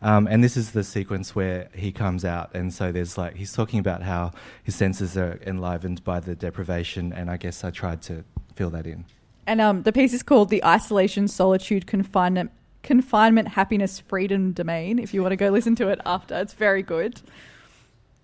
[0.02, 3.52] Um, and this is the sequence where he comes out, and so there's like he's
[3.52, 8.02] talking about how his senses are enlivened by the deprivation, and I guess I tried
[8.02, 8.24] to
[8.54, 9.06] fill that in.
[9.46, 12.50] And um, the piece is called "The Isolation, Solitude, Confinement,
[12.82, 16.82] Confinement, Happiness, Freedom Domain." If you want to go listen to it after, it's very
[16.82, 17.22] good.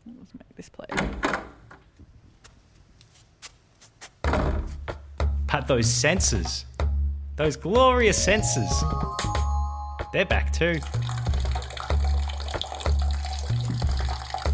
[0.07, 0.89] Let's make this play.
[5.51, 6.65] But those senses,
[7.41, 8.85] those glorious senses,
[10.13, 10.79] they're back too.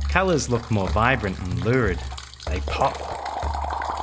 [0.09, 1.99] Colours look more vibrant and lurid,
[2.47, 2.97] they pop.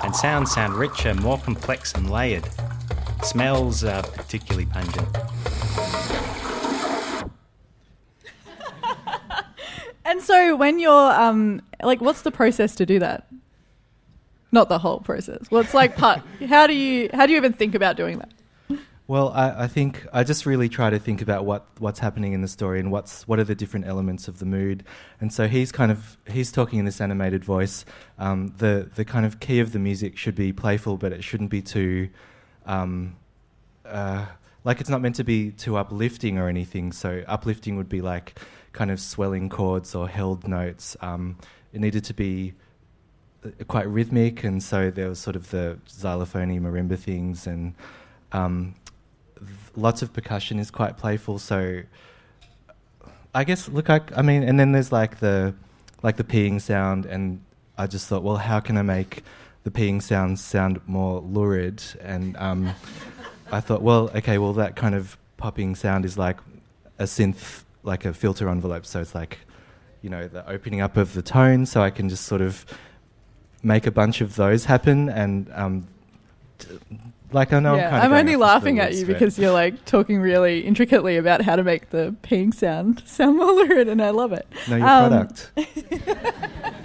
[0.03, 2.49] And sounds sound richer, more complex and layered.
[3.21, 5.07] Smells are particularly pungent.
[10.03, 13.29] and so when you're um like what's the process to do that?
[14.51, 15.49] not the whole process.
[15.49, 16.21] Well, it's like part.
[16.47, 18.33] how do you how do you even think about doing that?
[19.05, 22.41] Well, I, I, think I just really try to think about what, what's happening in
[22.41, 24.85] the story and what's what are the different elements of the mood.
[25.19, 27.83] And so he's kind of he's talking in this animated voice.
[28.17, 31.49] Um, the the kind of key of the music should be playful, but it shouldn't
[31.49, 32.09] be too
[32.65, 33.17] um,
[33.85, 34.25] uh,
[34.63, 36.91] like it's not meant to be too uplifting or anything.
[36.91, 38.39] So uplifting would be like
[38.71, 40.95] kind of swelling chords or held notes.
[41.01, 41.37] Um,
[41.73, 42.53] it needed to be
[43.45, 47.75] uh, quite rhythmic, and so there was sort of the xylophony marimba things, and
[48.31, 48.75] um,
[49.75, 51.39] lots of percussion is quite playful.
[51.39, 51.81] So
[53.33, 55.53] I guess look, I, I mean, and then there's like the
[56.01, 57.41] like the peeing sound, and
[57.77, 59.23] I just thought, well, how can I make
[59.63, 61.81] the peeing sounds sound more lurid?
[62.01, 62.75] And um,
[63.51, 66.39] I thought, well, okay, well, that kind of popping sound is like
[66.99, 68.85] a synth, like a filter envelope.
[68.85, 69.39] So it's like,
[70.01, 71.65] you know, the opening up of the tone.
[71.65, 72.65] So I can just sort of
[73.63, 75.87] make a bunch of those happen and um,
[77.33, 80.61] like I know yeah, I'm, I'm only laughing at you because you're like talking really
[80.61, 84.47] intricately about how to make the peeing sound sound more lurid, and I love it.
[84.69, 85.51] No, your um, product.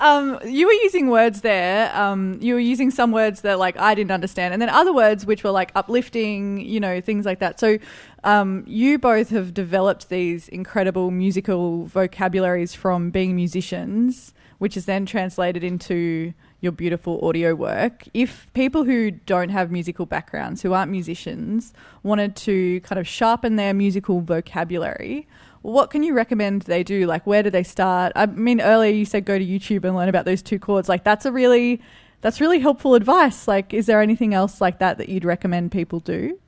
[0.00, 1.94] um, you were using words there.
[1.96, 5.26] Um, you were using some words that like I didn't understand, and then other words
[5.26, 7.60] which were like uplifting, you know, things like that.
[7.60, 7.78] So,
[8.24, 15.06] um, you both have developed these incredible musical vocabularies from being musicians which is then
[15.06, 18.04] translated into your beautiful audio work.
[18.14, 23.56] If people who don't have musical backgrounds, who aren't musicians, wanted to kind of sharpen
[23.56, 25.28] their musical vocabulary,
[25.62, 27.06] what can you recommend they do?
[27.06, 28.12] Like, where do they start?
[28.16, 30.88] I mean, earlier you said go to YouTube and learn about those two chords.
[30.88, 31.80] Like, that's a really
[32.20, 33.46] that's really helpful advice.
[33.46, 36.38] Like, is there anything else like that that you'd recommend people do?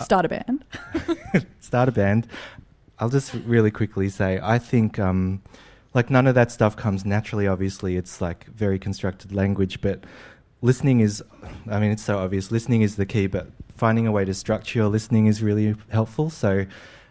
[0.00, 0.64] Start a band.
[1.60, 2.26] Start a band.
[2.98, 5.42] I'll just really quickly say I think um,
[5.94, 10.04] like none of that stuff comes naturally obviously it's like very constructed language but
[10.60, 11.22] listening is
[11.70, 13.46] i mean it's so obvious listening is the key but
[13.82, 16.30] finding a way to structure your listening is really helpful.
[16.30, 16.66] So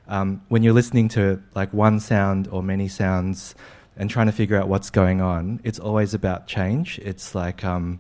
[0.07, 3.55] um, when you're listening to like one sound or many sounds
[3.97, 6.97] and trying to figure out what's going on, it's always about change.
[6.99, 7.99] It's like um,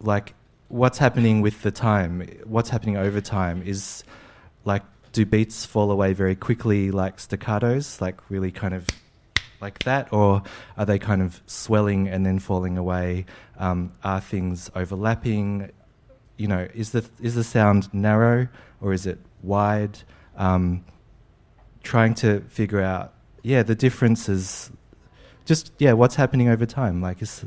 [0.00, 0.34] like
[0.68, 4.02] what's happening with the time, what's happening over time is
[4.64, 8.86] like do beats fall away very quickly like staccatos, like really kind of
[9.60, 10.42] like that, or
[10.76, 13.26] are they kind of swelling and then falling away?
[13.58, 15.70] Um, are things overlapping?
[16.36, 18.48] You know, is the is the sound narrow
[18.80, 19.98] or is it wide?
[20.36, 20.84] Um,
[21.82, 24.70] trying to figure out, yeah, the differences.
[25.44, 27.00] Just yeah, what's happening over time?
[27.00, 27.44] Like, is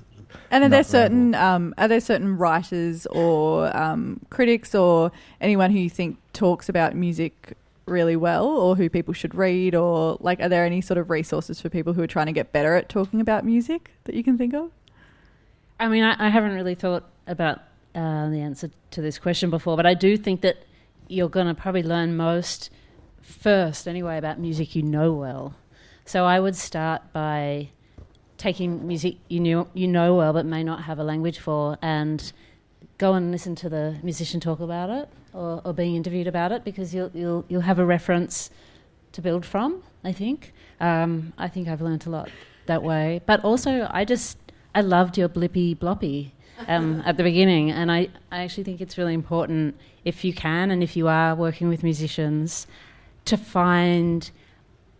[0.49, 5.79] and are there certain um, are there certain writers or um, critics or anyone who
[5.79, 10.49] you think talks about music really well, or who people should read, or like are
[10.49, 13.21] there any sort of resources for people who are trying to get better at talking
[13.21, 14.71] about music that you can think of?
[15.79, 17.59] I mean, I, I haven't really thought about
[17.95, 20.57] uh, the answer to this question before, but I do think that
[21.07, 22.69] you're going to probably learn most
[23.21, 25.55] first, anyway, about music you know well.
[26.05, 27.69] So I would start by
[28.41, 32.33] taking music you know you know well but may not have a language for and
[33.01, 36.63] go and listen to the musician talk about it or, or being interviewed about it
[36.63, 38.51] because you'll you'll you'll have a reference
[39.11, 40.53] to build from I think.
[40.79, 42.29] Um, I think I've learned a lot
[42.65, 43.21] that way.
[43.25, 44.37] But also I just
[44.73, 46.31] I loved your blippy bloppy
[46.67, 47.71] um, at the beginning.
[47.71, 51.35] And I, I actually think it's really important if you can and if you are
[51.35, 52.67] working with musicians
[53.25, 54.31] to find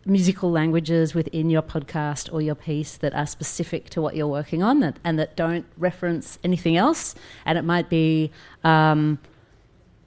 [0.06, 4.64] musical languages within your podcast or your piece that are specific to what you're working
[4.64, 7.16] on that, and that don't reference anything else.
[7.46, 8.32] And it might be
[8.64, 9.20] um,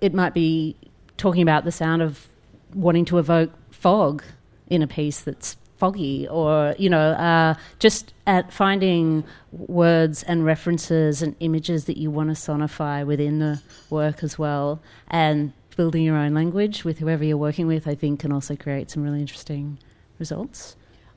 [0.00, 0.76] it might be
[1.16, 2.26] talking about the sound of
[2.74, 4.22] wanting to evoke fog
[4.66, 11.22] in a piece that's foggy, or you know, uh, just at finding words and references
[11.22, 16.16] and images that you want to sonify within the work as well, and building your
[16.16, 19.78] own language with whoever you're working with, I think, can also create some really interesting
[20.18, 20.76] results.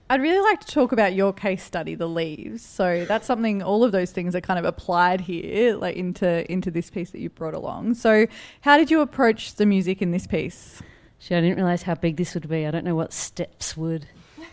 [0.10, 2.66] I'd really like to talk about your case study, the leaves.
[2.66, 3.62] So that's something.
[3.62, 7.20] All of those things are kind of applied here, like into into this piece that
[7.20, 7.96] you brought along.
[7.96, 8.26] So,
[8.62, 10.82] how did you approach the music in this piece?
[11.20, 12.66] Gee, I didn't realize how big this would be.
[12.66, 14.08] I don't know what steps would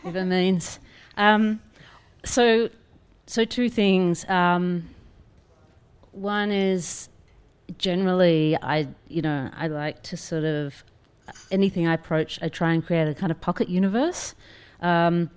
[0.05, 0.81] even means.
[1.17, 1.61] Um,
[2.25, 2.69] so,
[3.27, 4.29] so two things.
[4.29, 4.89] Um,
[6.11, 7.09] one is
[7.79, 10.85] generally, I you know I like to sort of
[11.51, 14.35] anything I approach, I try and create a kind of pocket universe.
[14.81, 15.31] Um,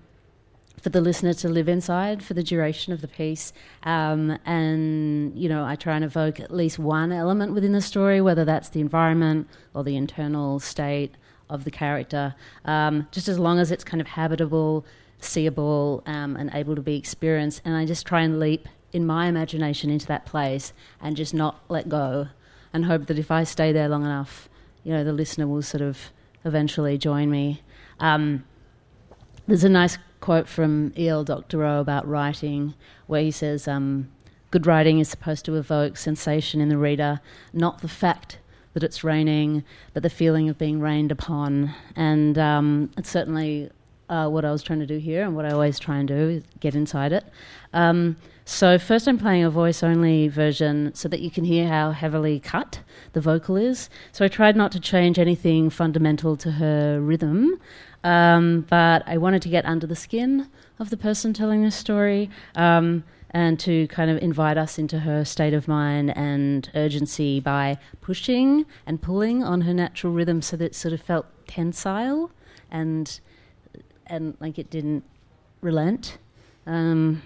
[0.81, 3.51] for the listener to live inside for the duration of the piece.
[3.83, 8.21] Um, and, you know, I try and evoke at least one element within the story,
[8.21, 11.15] whether that's the environment or the internal state
[11.49, 12.35] of the character,
[12.65, 14.85] um, just as long as it's kind of habitable,
[15.19, 17.61] seeable, um, and able to be experienced.
[17.65, 21.61] And I just try and leap in my imagination into that place and just not
[21.69, 22.27] let go
[22.73, 24.49] and hope that if I stay there long enough,
[24.83, 26.11] you know, the listener will sort of
[26.45, 27.61] eventually join me.
[27.99, 28.45] Um,
[29.47, 31.23] there's a nice quote from E.L.
[31.23, 32.73] Doctorow about writing
[33.07, 34.09] where he says, um,
[34.49, 37.19] Good writing is supposed to evoke sensation in the reader,
[37.51, 38.39] not the fact
[38.73, 39.63] that it's raining,
[39.93, 41.73] but the feeling of being rained upon.
[41.95, 43.69] And um, it's certainly
[44.07, 46.15] uh, what I was trying to do here and what I always try and do
[46.15, 47.25] is get inside it.
[47.73, 48.15] Um,
[48.49, 52.39] so, first, I'm playing a voice only version so that you can hear how heavily
[52.39, 52.79] cut
[53.11, 53.89] the vocal is.
[54.13, 57.59] So, I tried not to change anything fundamental to her rhythm,
[58.05, 62.29] um, but I wanted to get under the skin of the person telling this story.
[62.55, 67.77] Um, and to kind of invite us into her state of mind and urgency by
[67.99, 72.31] pushing and pulling on her natural rhythm so that it sort of felt tensile
[72.71, 73.19] and
[74.05, 75.03] and like it didn't
[75.59, 76.17] relent.
[76.65, 77.21] Um,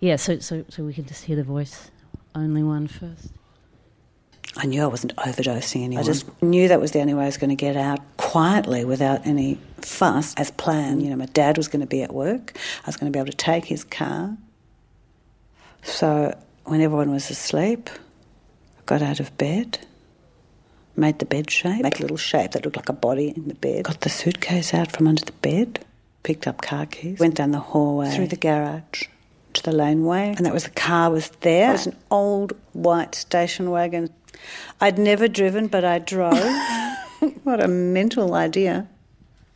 [0.00, 1.90] yeah, so, so, so we can just hear the voice,
[2.34, 3.30] only one first.
[4.56, 6.02] I knew I wasn't overdosing anyone.
[6.02, 8.84] I just knew that was the only way I was going to get out quietly
[8.84, 11.02] without any fuss as planned.
[11.02, 12.56] You know, my dad was going to be at work.
[12.82, 14.36] I was going to be able to take his car.
[15.82, 17.90] So when everyone was asleep,
[18.78, 19.78] I got out of bed,
[20.96, 23.54] made the bed shape, make a little shape that looked like a body in the
[23.54, 25.84] bed, got the suitcase out from under the bed,
[26.22, 29.04] picked up car keys, went down the hallway, through the garage,
[29.54, 31.70] to the laneway, and that was the car was there.
[31.70, 34.10] It was an old white station wagon.
[34.80, 36.32] I'd never driven, but I drove.
[37.44, 38.88] what a mental idea.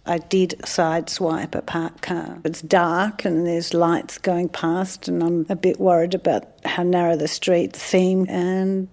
[0.06, 2.38] I did sideswipe a parked car.
[2.44, 7.16] It's dark and there's lights going past, and I'm a bit worried about how narrow
[7.16, 8.26] the streets seem.
[8.28, 8.88] And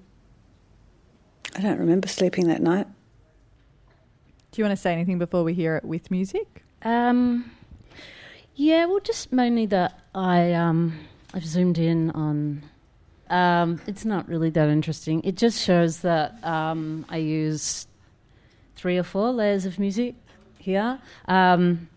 [1.56, 2.88] I don't remember sleeping that night.
[4.52, 6.64] Do you want to say anything before we hear it with music?
[6.84, 7.52] Um,
[8.62, 11.00] yeah, well, just mainly that I um,
[11.34, 12.64] I've zoomed in on
[13.30, 15.22] Um, it's not really that interesting.
[15.24, 17.88] It just shows that um, I use
[18.76, 20.16] three or four layers of music
[20.60, 21.88] here because um,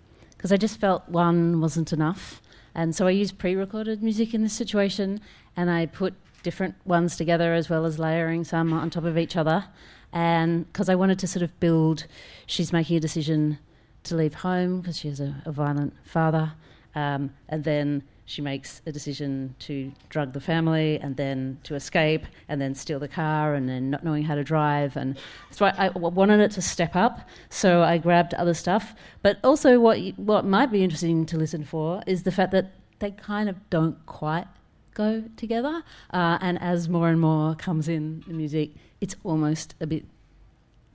[0.51, 2.41] I just felt one wasn't enough.
[2.75, 5.21] And so I used pre recorded music in this situation
[5.57, 9.37] and I put different ones together as well as layering some on top of each
[9.37, 9.67] other.
[10.13, 12.07] And because I wanted to sort of build,
[12.47, 13.59] she's making a decision
[14.05, 16.53] to leave home because she has a, a violent father.
[16.95, 22.25] Um, and then she makes a decision to drug the family and then to escape
[22.49, 24.97] and then steal the car and then not knowing how to drive.
[24.97, 25.19] And
[25.51, 28.95] so I, I wanted it to step up, so I grabbed other stuff.
[29.23, 33.11] But also, what, what might be interesting to listen for is the fact that they
[33.11, 34.47] kind of don't quite
[34.95, 35.83] go together.
[36.11, 40.07] Uh, and as more and more comes in the music, it's almost a bit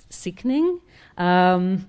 [0.10, 0.82] sickening.
[1.18, 1.88] Um,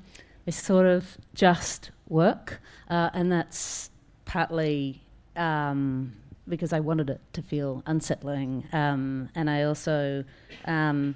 [0.51, 3.88] they sort of just work, uh, and that's
[4.24, 5.01] partly
[5.36, 6.12] um,
[6.48, 8.64] because I wanted it to feel unsettling.
[8.72, 10.24] Um, and I also,
[10.64, 11.14] um,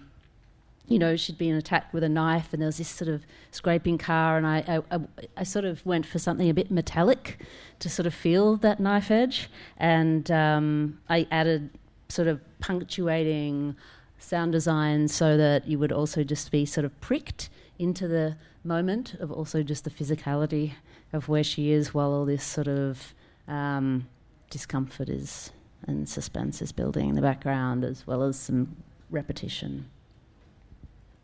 [0.86, 3.98] you know, she'd been attacked with a knife, and there was this sort of scraping
[3.98, 5.00] car, and I, I, I,
[5.38, 7.44] I, sort of went for something a bit metallic
[7.80, 11.70] to sort of feel that knife edge, and um, I added
[12.08, 13.74] sort of punctuating
[14.20, 19.14] sound design so that you would also just be sort of pricked into the moment
[19.14, 20.72] of also just the physicality
[21.12, 23.14] of where she is while all this sort of
[23.46, 24.08] um,
[24.50, 25.50] discomfort is
[25.86, 28.76] and suspense is building in the background, as well as some
[29.10, 29.88] repetition.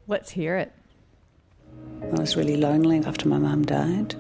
[0.07, 0.72] Let's hear it.
[2.03, 4.14] I was really lonely after my mum died.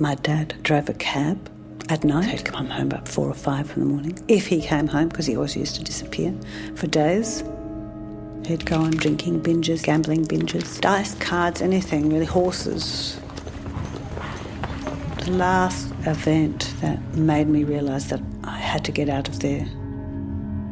[0.00, 1.50] My dad drove a cab
[1.88, 2.30] at night.
[2.30, 4.18] He'd come home about four or five in the morning.
[4.28, 6.34] If he came home, because he always used to disappear
[6.76, 7.44] for days,
[8.46, 13.20] he'd go on drinking binges, gambling binges, dice, cards, anything, really, horses.
[15.24, 19.66] The last event that made me realise that I had to get out of there.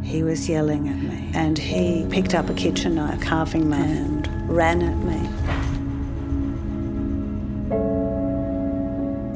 [0.02, 4.28] He was yelling at me, and he picked up a kitchen knife, carving my hand,
[4.48, 5.50] ran at me.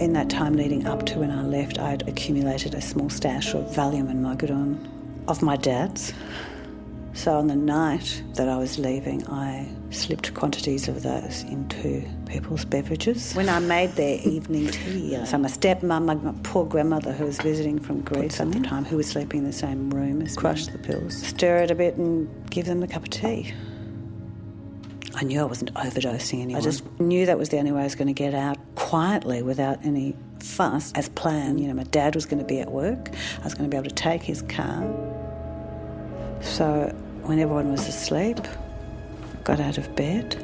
[0.04, 3.64] In that time leading up to when I left, I'd accumulated a small stash of
[3.66, 4.78] Valium and Mogadon
[5.28, 6.12] of my dad's.
[7.14, 12.64] So on the night that I was leaving, I slipped quantities of those into people's
[12.64, 13.32] beverages.
[13.34, 17.24] When I made their evening tea, uh, so my stepmom, my, my poor grandmother who
[17.24, 20.34] was visiting from Greece at the time, who was sleeping in the same room as
[20.34, 23.54] crushed the pills, stir it a bit and give them a cup of tea.
[25.14, 26.60] I knew I wasn't overdosing anyone.
[26.60, 29.40] I just knew that was the only way I was going to get out quietly
[29.42, 31.60] without any fuss as planned.
[31.60, 33.10] You know, my dad was going to be at work.
[33.40, 34.82] I was going to be able to take his car.
[36.40, 36.92] So
[37.26, 38.38] when everyone was asleep,
[39.44, 40.36] got out of bed,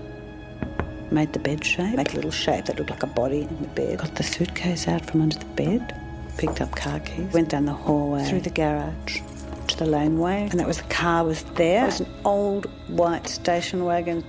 [1.11, 3.69] made the bed shape, make a little shape that looked like a body in the
[3.69, 5.95] bed, got the suitcase out from under the bed,
[6.39, 9.21] picked up car keys, went down the hallway, through the garage
[9.69, 11.85] to the laneway, and that was the car was there.
[11.85, 14.25] It was an old white station wagon.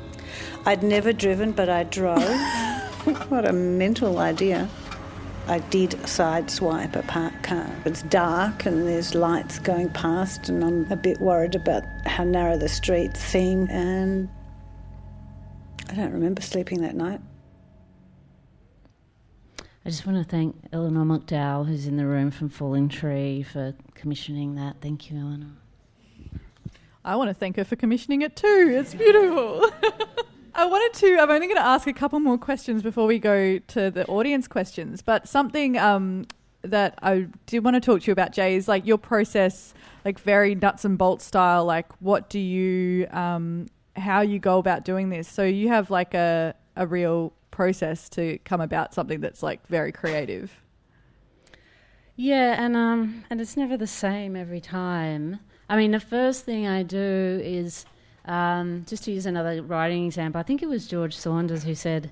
[0.66, 2.22] I'd never driven, but I drove.
[3.30, 4.70] what a mental idea.
[5.48, 7.70] I did sideswipe a parked car.
[7.86, 12.58] It's dark and there's lights going past, and I'm a bit worried about how narrow
[12.58, 13.68] the streets seem.
[13.70, 14.30] And
[15.90, 17.22] I don't remember sleeping that night.
[19.84, 23.74] I just want to thank Eleanor McDowall, who's in the room from Falling Tree, for
[23.96, 24.78] commissioning that.
[24.80, 25.54] Thank you, Eleanor.
[27.04, 28.76] I want to thank her for commissioning it too.
[28.80, 29.72] It's beautiful.
[30.54, 31.20] I wanted to.
[31.20, 34.48] I'm only going to ask a couple more questions before we go to the audience
[34.48, 35.02] questions.
[35.02, 36.26] But something um,
[36.62, 39.74] that I did want to talk to you about, Jay, is like your process,
[40.04, 41.66] like very nuts and bolts style.
[41.66, 45.28] Like, what do you, um, how you go about doing this?
[45.28, 49.92] So you have like a a real process to come about something that's like very
[49.92, 50.62] creative.
[52.16, 55.40] Yeah, and um, and it's never the same every time.
[55.70, 57.86] I mean, the first thing I do is
[58.26, 62.12] um, just to use another writing example, I think it was George Saunders who said,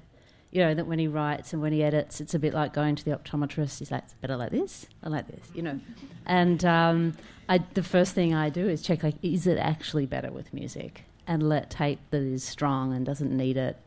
[0.51, 2.95] you know, that when he writes and when he edits, it's a bit like going
[2.95, 3.79] to the optometrist.
[3.79, 5.79] He's like, it's better like this, I like this, you know.
[6.25, 7.13] and um,
[7.47, 11.03] I, the first thing I do is check, like, is it actually better with music?
[11.27, 13.77] And let tape that is strong and doesn't need it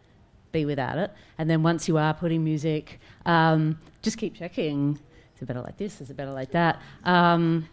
[0.52, 1.10] be without it.
[1.38, 4.98] And then once you are putting music, um, just keep checking.
[5.34, 6.00] Is it better like this?
[6.00, 6.80] Is it better like that?
[7.02, 7.68] Um,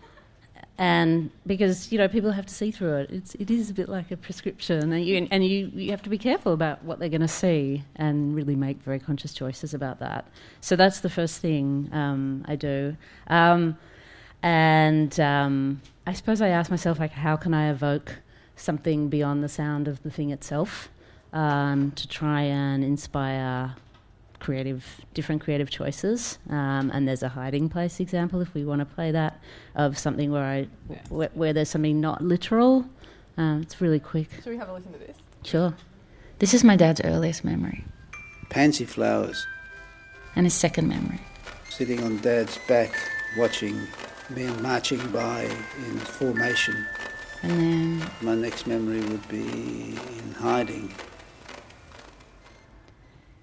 [0.79, 3.89] and because you know people have to see through it, it's it is a bit
[3.89, 7.09] like a prescription, and you and you you have to be careful about what they're
[7.09, 10.25] going to see and really make very conscious choices about that.
[10.61, 12.95] So that's the first thing um, I do,
[13.27, 13.77] um,
[14.41, 18.15] and um, I suppose I ask myself like, how can I evoke
[18.55, 20.89] something beyond the sound of the thing itself
[21.33, 23.75] um, to try and inspire
[24.39, 26.37] creative, different creative choices.
[26.49, 29.39] Um, and there's a hiding place example if we want to play that
[29.75, 30.67] of something where I
[31.09, 32.85] where, where there's something not literal.
[33.37, 34.29] Um, it's really quick.
[34.43, 35.17] Should we have a listen to this?
[35.43, 35.73] Sure.
[36.39, 37.83] This is my dad's earliest memory
[38.49, 39.45] Pansy flowers,
[40.35, 41.19] and his second memory.
[41.69, 42.91] sitting on dad's back,
[43.37, 43.79] watching
[44.29, 45.43] men marching by
[45.85, 46.75] in formation.
[47.43, 50.93] And then My next memory would be in hiding.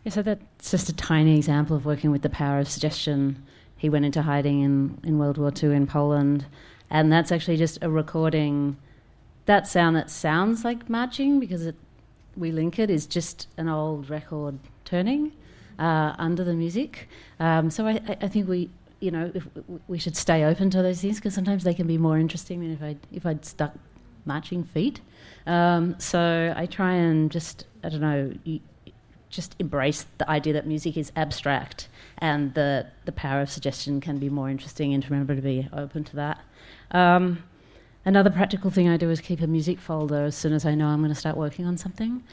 [0.04, 0.22] Yeah, so
[0.66, 3.40] that's just a tiny example of working with the power of suggestion.
[3.76, 6.44] He went into hiding in, in World War II in Poland,
[6.90, 8.76] and that's actually just a recording.
[9.44, 11.76] That sound that sounds like marching because it,
[12.36, 15.30] we link it is just an old record turning
[15.78, 17.08] uh, under the music.
[17.38, 19.46] Um, so I, I- I think we, you know, if,
[19.86, 22.72] we should stay open to those things because sometimes they can be more interesting than
[22.72, 23.72] if I if I'd stuck
[24.24, 25.00] marching feet.
[25.46, 28.32] Um, so I try and just I don't know.
[29.36, 34.18] Just embrace the idea that music is abstract and the the power of suggestion can
[34.18, 36.38] be more interesting and to remember to be open to that.
[36.90, 37.44] Um,
[38.06, 40.86] another practical thing I do is keep a music folder as soon as I know
[40.86, 42.24] I'm going to start working on something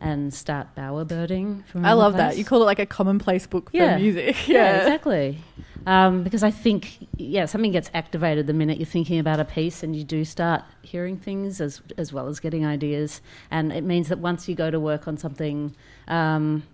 [0.00, 2.36] and start bowerbirding from I love that.
[2.36, 3.96] You call it like a commonplace book for yeah.
[3.96, 4.48] music.
[4.48, 5.38] Yeah, exactly.
[5.86, 9.82] Um, because I think, yeah, something gets activated the minute you're thinking about a piece
[9.82, 13.20] and you do start hearing things as, as well as getting ideas.
[13.50, 15.74] And it means that once you go to work on something,
[16.08, 16.64] um,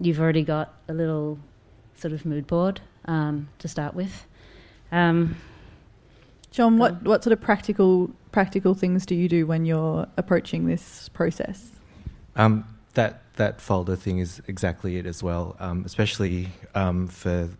[0.00, 1.38] you've already got a little
[1.94, 4.26] sort of mood board um, to start with.
[4.90, 5.36] Um,
[6.50, 11.08] John, what, what sort of practical practical things do you do when you're approaching this
[11.10, 11.77] process?
[12.38, 12.64] Um,
[12.94, 17.50] that that folder thing is exactly it as well, um, especially um, for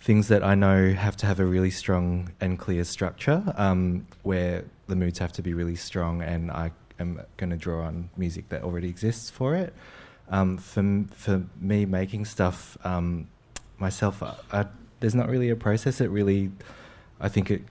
[0.00, 4.64] things that I know have to have a really strong and clear structure, um, where
[4.88, 8.48] the moods have to be really strong, and I am going to draw on music
[8.50, 9.72] that already exists for it.
[10.28, 13.28] Um, for for me making stuff um,
[13.78, 14.66] myself, I, I,
[15.00, 16.00] there's not really a process.
[16.00, 16.50] It really,
[17.20, 17.62] I think it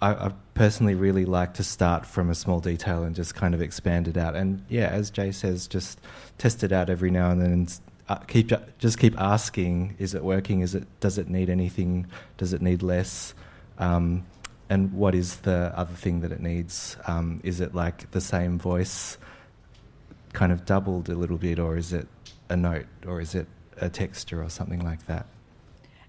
[0.00, 3.62] I, I personally really like to start from a small detail and just kind of
[3.62, 4.34] expand it out.
[4.36, 6.00] And yeah, as Jay says, just
[6.38, 7.52] test it out every now and then.
[7.52, 10.60] And uh, keep just keep asking: Is it working?
[10.60, 12.06] Is it does it need anything?
[12.36, 13.34] Does it need less?
[13.78, 14.26] Um,
[14.68, 16.96] and what is the other thing that it needs?
[17.06, 19.16] Um, is it like the same voice,
[20.32, 22.08] kind of doubled a little bit, or is it
[22.48, 23.46] a note, or is it
[23.78, 25.26] a texture, or something like that?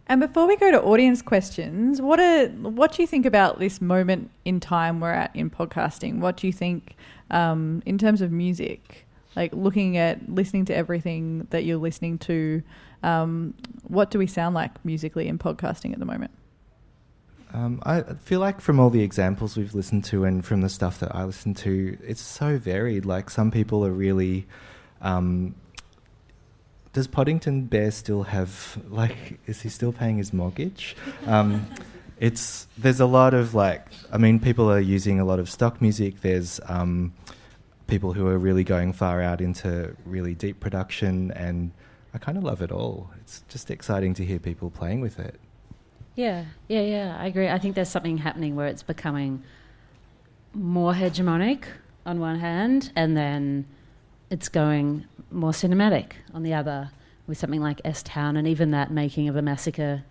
[0.09, 3.81] And before we go to audience questions, what are what do you think about this
[3.81, 6.19] moment in time we're at in podcasting?
[6.19, 6.95] What do you think
[7.29, 9.05] um, in terms of music?
[9.35, 12.63] Like looking at listening to everything that you're listening to,
[13.03, 13.53] um,
[13.83, 16.31] what do we sound like musically in podcasting at the moment?
[17.53, 20.99] Um, I feel like from all the examples we've listened to and from the stuff
[21.01, 23.05] that I listen to, it's so varied.
[23.05, 24.47] Like some people are really.
[25.01, 25.53] Um,
[26.97, 29.39] does Poddington Bear still have like?
[29.45, 30.95] Is he still paying his mortgage?
[31.27, 31.67] Um,
[32.19, 33.85] it's there's a lot of like.
[34.11, 36.21] I mean, people are using a lot of stock music.
[36.21, 37.13] There's um,
[37.85, 41.69] people who are really going far out into really deep production, and
[42.15, 43.11] I kind of love it all.
[43.21, 45.39] It's just exciting to hear people playing with it.
[46.15, 47.17] Yeah, yeah, yeah.
[47.19, 47.47] I agree.
[47.47, 49.43] I think there's something happening where it's becoming
[50.51, 51.65] more hegemonic
[52.07, 53.67] on one hand, and then
[54.31, 56.91] it's going more cinematic on the other,
[57.25, 60.03] with something like S Town, and even that making of a massacre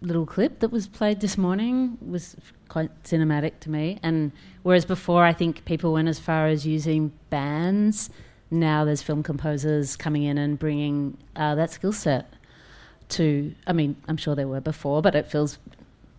[0.00, 2.36] little clip that was played this morning was
[2.68, 3.98] quite cinematic to me.
[4.02, 4.32] And
[4.62, 8.10] whereas before, I think people went as far as using bands,
[8.50, 12.32] now there's film composers coming in and bringing uh, that skill set
[13.10, 13.54] to.
[13.66, 15.58] I mean, I'm sure there were before, but it feels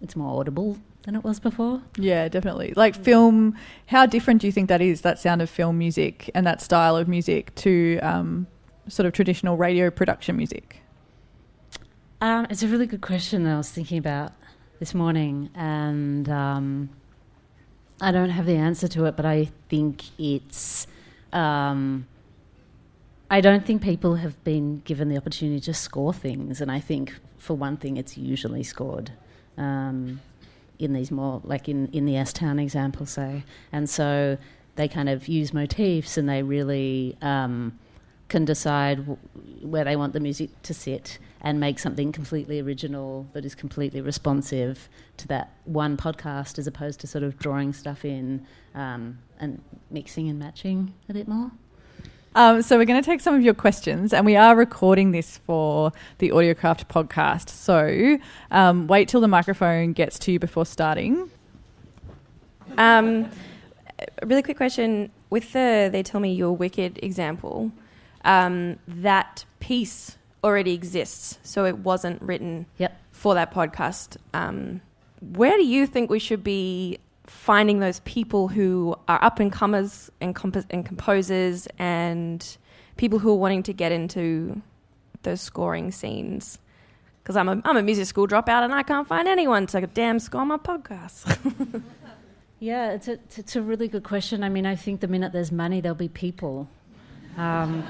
[0.02, 0.78] it's more audible
[1.10, 1.82] than it was before.
[1.98, 2.72] Yeah, definitely.
[2.76, 3.58] Like film,
[3.88, 5.02] how different do you think that is?
[5.02, 8.46] That sound of film music and that style of music to um,
[8.88, 10.84] sort of traditional radio production music.
[12.22, 14.34] Um, it's a really good question that I was thinking about
[14.80, 16.90] this morning, and um,
[18.00, 20.86] I don't have the answer to it, but I think it's.
[21.34, 22.06] Um,
[23.32, 27.16] I don't think people have been given the opportunity to score things, and I think
[27.40, 29.12] for one thing, it's usually scored
[29.58, 30.22] um,
[30.80, 34.38] in these more like in in the S Town example, say, and so
[34.76, 37.78] they kind of use motifs and they really um,
[38.30, 39.18] can decide w-
[39.62, 44.00] where they want the music to sit and make something completely original that is completely
[44.00, 49.62] responsive to that one podcast as opposed to sort of drawing stuff in um, and
[49.92, 51.52] mixing and matching a bit more.
[52.36, 55.38] Um, so we're going to take some of your questions, and we are recording this
[55.40, 57.50] for the AudioCraft podcast.
[57.50, 58.18] So
[58.52, 61.30] um, wait till the microphone gets to you before starting.
[62.78, 63.30] Um,
[64.22, 67.72] a really quick question with the "They Tell Me You're Wicked" example.
[68.24, 72.98] Um, that piece already exists, so it wasn't written Yep.
[73.12, 74.18] for that podcast.
[74.34, 74.82] Um,
[75.22, 77.00] where do you think we should be
[77.30, 82.58] finding those people who are up and comers and, comp- and composers and
[82.98, 84.62] people who are wanting to get into
[85.24, 86.60] those scoring scenes?
[87.24, 90.20] Because I'm a, I'm a music school dropout and I can't find anyone to damn
[90.20, 91.82] score my podcast.
[92.60, 94.44] Yeah, it's a, it's a really good question.
[94.44, 96.68] I mean, I think the minute there's money, there'll be people.
[97.38, 97.86] Um,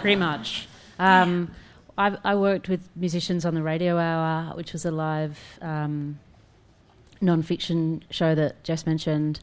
[0.00, 0.68] pretty much.
[0.98, 1.50] Um,
[1.98, 6.18] I, worked with musicians on the Radio Hour, which was a live um,
[7.20, 9.40] non-fiction show that Jess mentioned,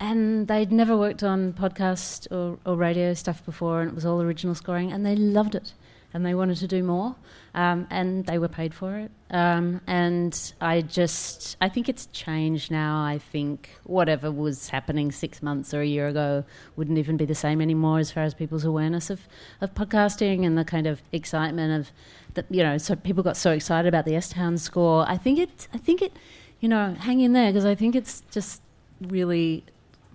[0.00, 4.22] and they'd never worked on podcast or, or radio stuff before, and it was all
[4.22, 5.72] original scoring, and they loved it,
[6.14, 7.16] and they wanted to do more,
[7.54, 9.10] um, and they were paid for it.
[9.30, 13.04] Um, and I just, I think it's changed now.
[13.04, 16.44] I think whatever was happening six months or a year ago
[16.76, 19.20] wouldn't even be the same anymore as far as people's awareness of,
[19.60, 21.92] of podcasting and the kind of excitement of
[22.34, 22.46] that.
[22.48, 25.04] You know, so people got so excited about the S Town score.
[25.06, 26.16] I think it, I think it,
[26.60, 28.62] you know, hang in there because I think it's just
[29.00, 29.64] really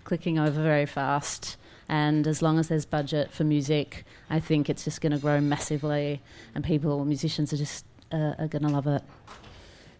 [0.03, 1.57] clicking over very fast.
[1.89, 5.41] And as long as there's budget for music, I think it's just going to grow
[5.41, 6.21] massively,
[6.55, 9.03] and people, musicians, are just uh, are going to love it.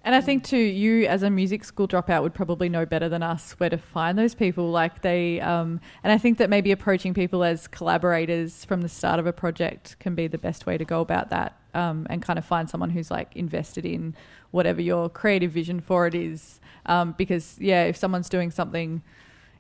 [0.06, 3.24] And I think too, you as a music school dropout would probably know better than
[3.24, 4.70] us where to find those people.
[4.70, 9.20] Like they, um, and I think that maybe approaching people as collaborators from the start
[9.20, 12.40] of a project can be the best way to go about that, um, and kind
[12.40, 14.16] of find someone who's like invested in
[14.52, 16.60] whatever your creative vision for it is.
[16.86, 19.02] Um, because yeah, if someone's doing something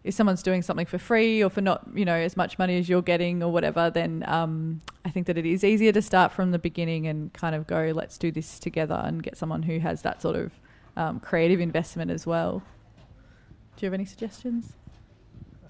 [0.03, 2.89] if someone's doing something for free or for not, you know, as much money as
[2.89, 6.51] you're getting or whatever, then um, I think that it is easier to start from
[6.51, 10.01] the beginning and kind of go, let's do this together and get someone who has
[10.01, 10.51] that sort of
[10.97, 12.61] um, creative investment as well.
[13.77, 14.73] Do you have any suggestions?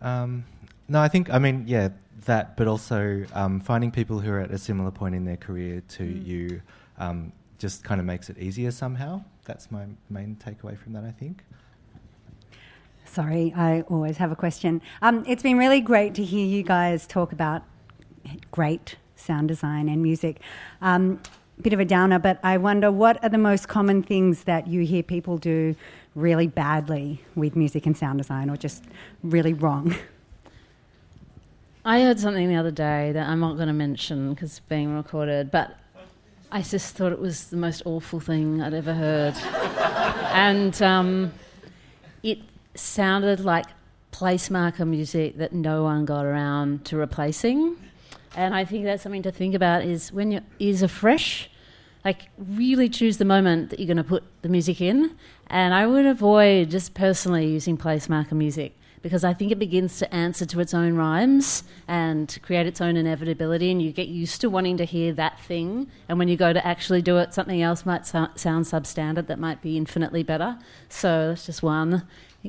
[0.02, 0.46] Um,
[0.88, 1.90] no, I think I mean yeah
[2.26, 5.82] that, but also um, finding people who are at a similar point in their career
[5.90, 6.26] to Mm.
[6.26, 6.62] you
[6.98, 9.24] um, just kind of makes it easier somehow.
[9.46, 11.04] That's my main takeaway from that.
[11.04, 11.44] I think.
[13.06, 14.82] Sorry, I always have a question.
[15.02, 17.62] Um, it's been really great to hear you guys talk about
[18.52, 20.40] great sound design and music.
[20.82, 21.20] Um,
[21.62, 24.82] bit of a downer, but I wonder what are the most common things that you
[24.82, 25.76] hear people do
[26.16, 28.84] really badly with music and sound design, or just
[29.24, 29.96] really wrong?
[31.86, 34.96] I heard something the other day that I'm not going to mention because it's being
[34.96, 35.78] recorded, but
[36.50, 39.36] I just thought it was the most awful thing I'd ever heard.
[40.32, 41.34] and um,
[42.22, 42.40] it
[42.74, 43.66] sounded like
[44.12, 47.76] place marker music that no one got around to replacing.
[48.34, 51.50] And I think that's something to think about is when your ears are fresh,
[52.06, 55.18] like really choose the moment that you're going to put the music in.
[55.48, 58.74] And I would avoid just personally using place marker music
[59.04, 62.98] because I think it begins to answer to its own rhymes and create its own
[62.98, 65.92] inevitability, and you get used to wanting to hear that thing.
[66.10, 69.38] And when you go to actually do it, something else might so- sound substandard that
[69.38, 70.58] might be infinitely better.
[70.90, 72.08] So that's just one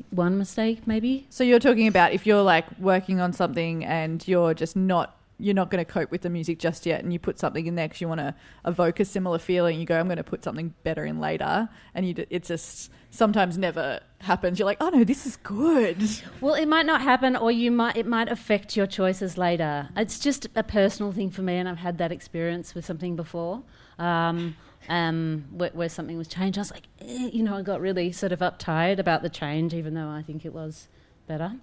[0.09, 1.25] one mistake, maybe.
[1.29, 5.53] So you're talking about if you're like working on something and you're just not you're
[5.53, 7.87] not going to cope with the music just yet, and you put something in there
[7.87, 9.79] because you want to evoke a similar feeling.
[9.79, 12.91] You go, I'm going to put something better in later, and you d- it just
[13.09, 14.59] sometimes never happens.
[14.59, 15.97] You're like, oh no, this is good.
[16.39, 19.89] Well, it might not happen, or you might it might affect your choices later.
[19.97, 23.63] It's just a personal thing for me, and I've had that experience with something before.
[23.99, 24.55] Um,
[24.87, 28.11] um, where, where something was changed, I was like, eh, you know, I got really
[28.11, 30.87] sort of uptight about the change, even though I think it was
[31.27, 31.55] better.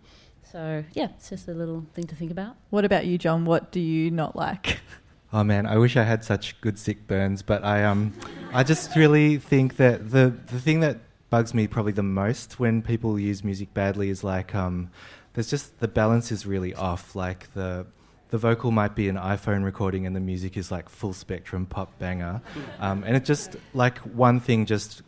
[0.53, 2.57] So yeah, it's just a little thing to think about.
[2.69, 3.47] What about you, John?
[3.47, 4.81] What do you not like?
[5.35, 8.13] Oh man, I wish I had such good sick burns, but I um,
[8.53, 10.99] I just really think that the the thing that
[11.31, 14.91] bugs me probably the most when people use music badly is like um,
[15.33, 17.17] there's just the balance is really off.
[17.17, 17.87] Like the
[18.29, 21.99] the vocal might be an iPhone recording and the music is like full spectrum pop
[21.99, 22.43] banger,
[22.79, 25.01] um, and it just like one thing just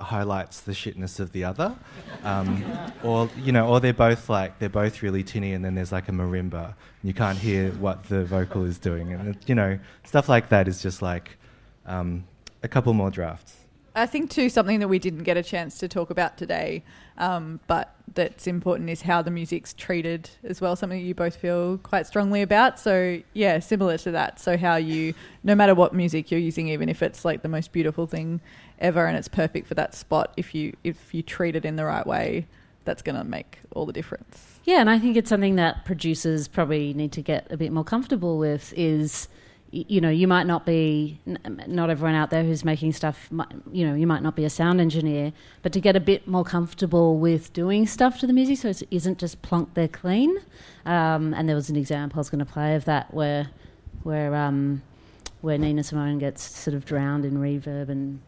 [0.00, 1.76] highlights the shitness of the other,
[2.24, 2.64] um,
[3.02, 6.08] or you know, or they're both like they're both really tinny, and then there's like
[6.08, 10.28] a marimba, and you can't hear what the vocal is doing, and you know, stuff
[10.28, 11.38] like that is just like
[11.86, 12.24] um,
[12.62, 13.56] a couple more drafts.
[13.94, 16.84] I think too something that we didn't get a chance to talk about today,
[17.18, 20.76] um, but that's important is how the music's treated as well.
[20.76, 22.78] Something you both feel quite strongly about.
[22.78, 24.40] So yeah, similar to that.
[24.40, 27.72] So how you, no matter what music you're using, even if it's like the most
[27.72, 28.40] beautiful thing
[28.80, 31.84] ever and it's perfect for that spot, if you if you treat it in the
[31.84, 32.46] right way,
[32.84, 34.60] that's going to make all the difference.
[34.64, 37.84] Yeah, and I think it's something that producers probably need to get a bit more
[37.84, 38.72] comfortable with.
[38.76, 39.28] Is
[39.72, 43.30] you know, you might not be not everyone out there who's making stuff.
[43.70, 46.44] You know, you might not be a sound engineer, but to get a bit more
[46.44, 50.36] comfortable with doing stuff to the music, so it isn't just plunk there clean.
[50.84, 53.50] Um, and there was an example I was going to play of that where
[54.02, 54.82] where um,
[55.40, 58.20] where Nina Simone gets sort of drowned in reverb and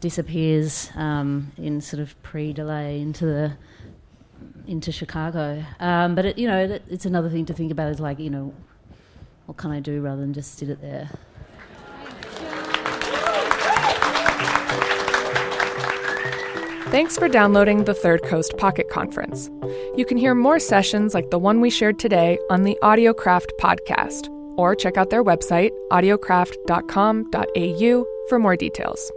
[0.00, 3.52] disappears um, in sort of pre-delay into the
[4.66, 5.64] into Chicago.
[5.78, 7.90] Um, but it, you know, it, it's another thing to think about.
[7.90, 8.54] Is like, you know,
[9.46, 11.10] what can I do rather than just sit it there?
[16.90, 19.48] Thanks for downloading the Third Coast Pocket Conference.
[19.96, 24.28] You can hear more sessions like the one we shared today on the AudioCraft podcast,
[24.60, 29.12] or check out their website, audiocraft.com.au, for more details.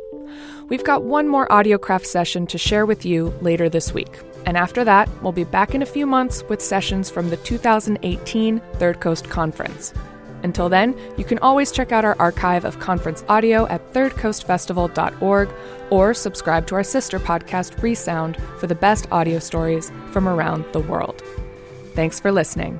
[0.70, 4.18] We've got one more AudioCraft session to share with you later this week.
[4.46, 8.62] And after that, we'll be back in a few months with sessions from the 2018
[8.76, 9.94] Third Coast Conference.
[10.44, 15.50] Until then, you can always check out our archive of conference audio at thirdcoastfestival.org
[15.90, 20.82] or subscribe to our sister podcast, Resound, for the best audio stories from around the
[20.82, 21.24] world.
[21.96, 22.80] Thanks for listening.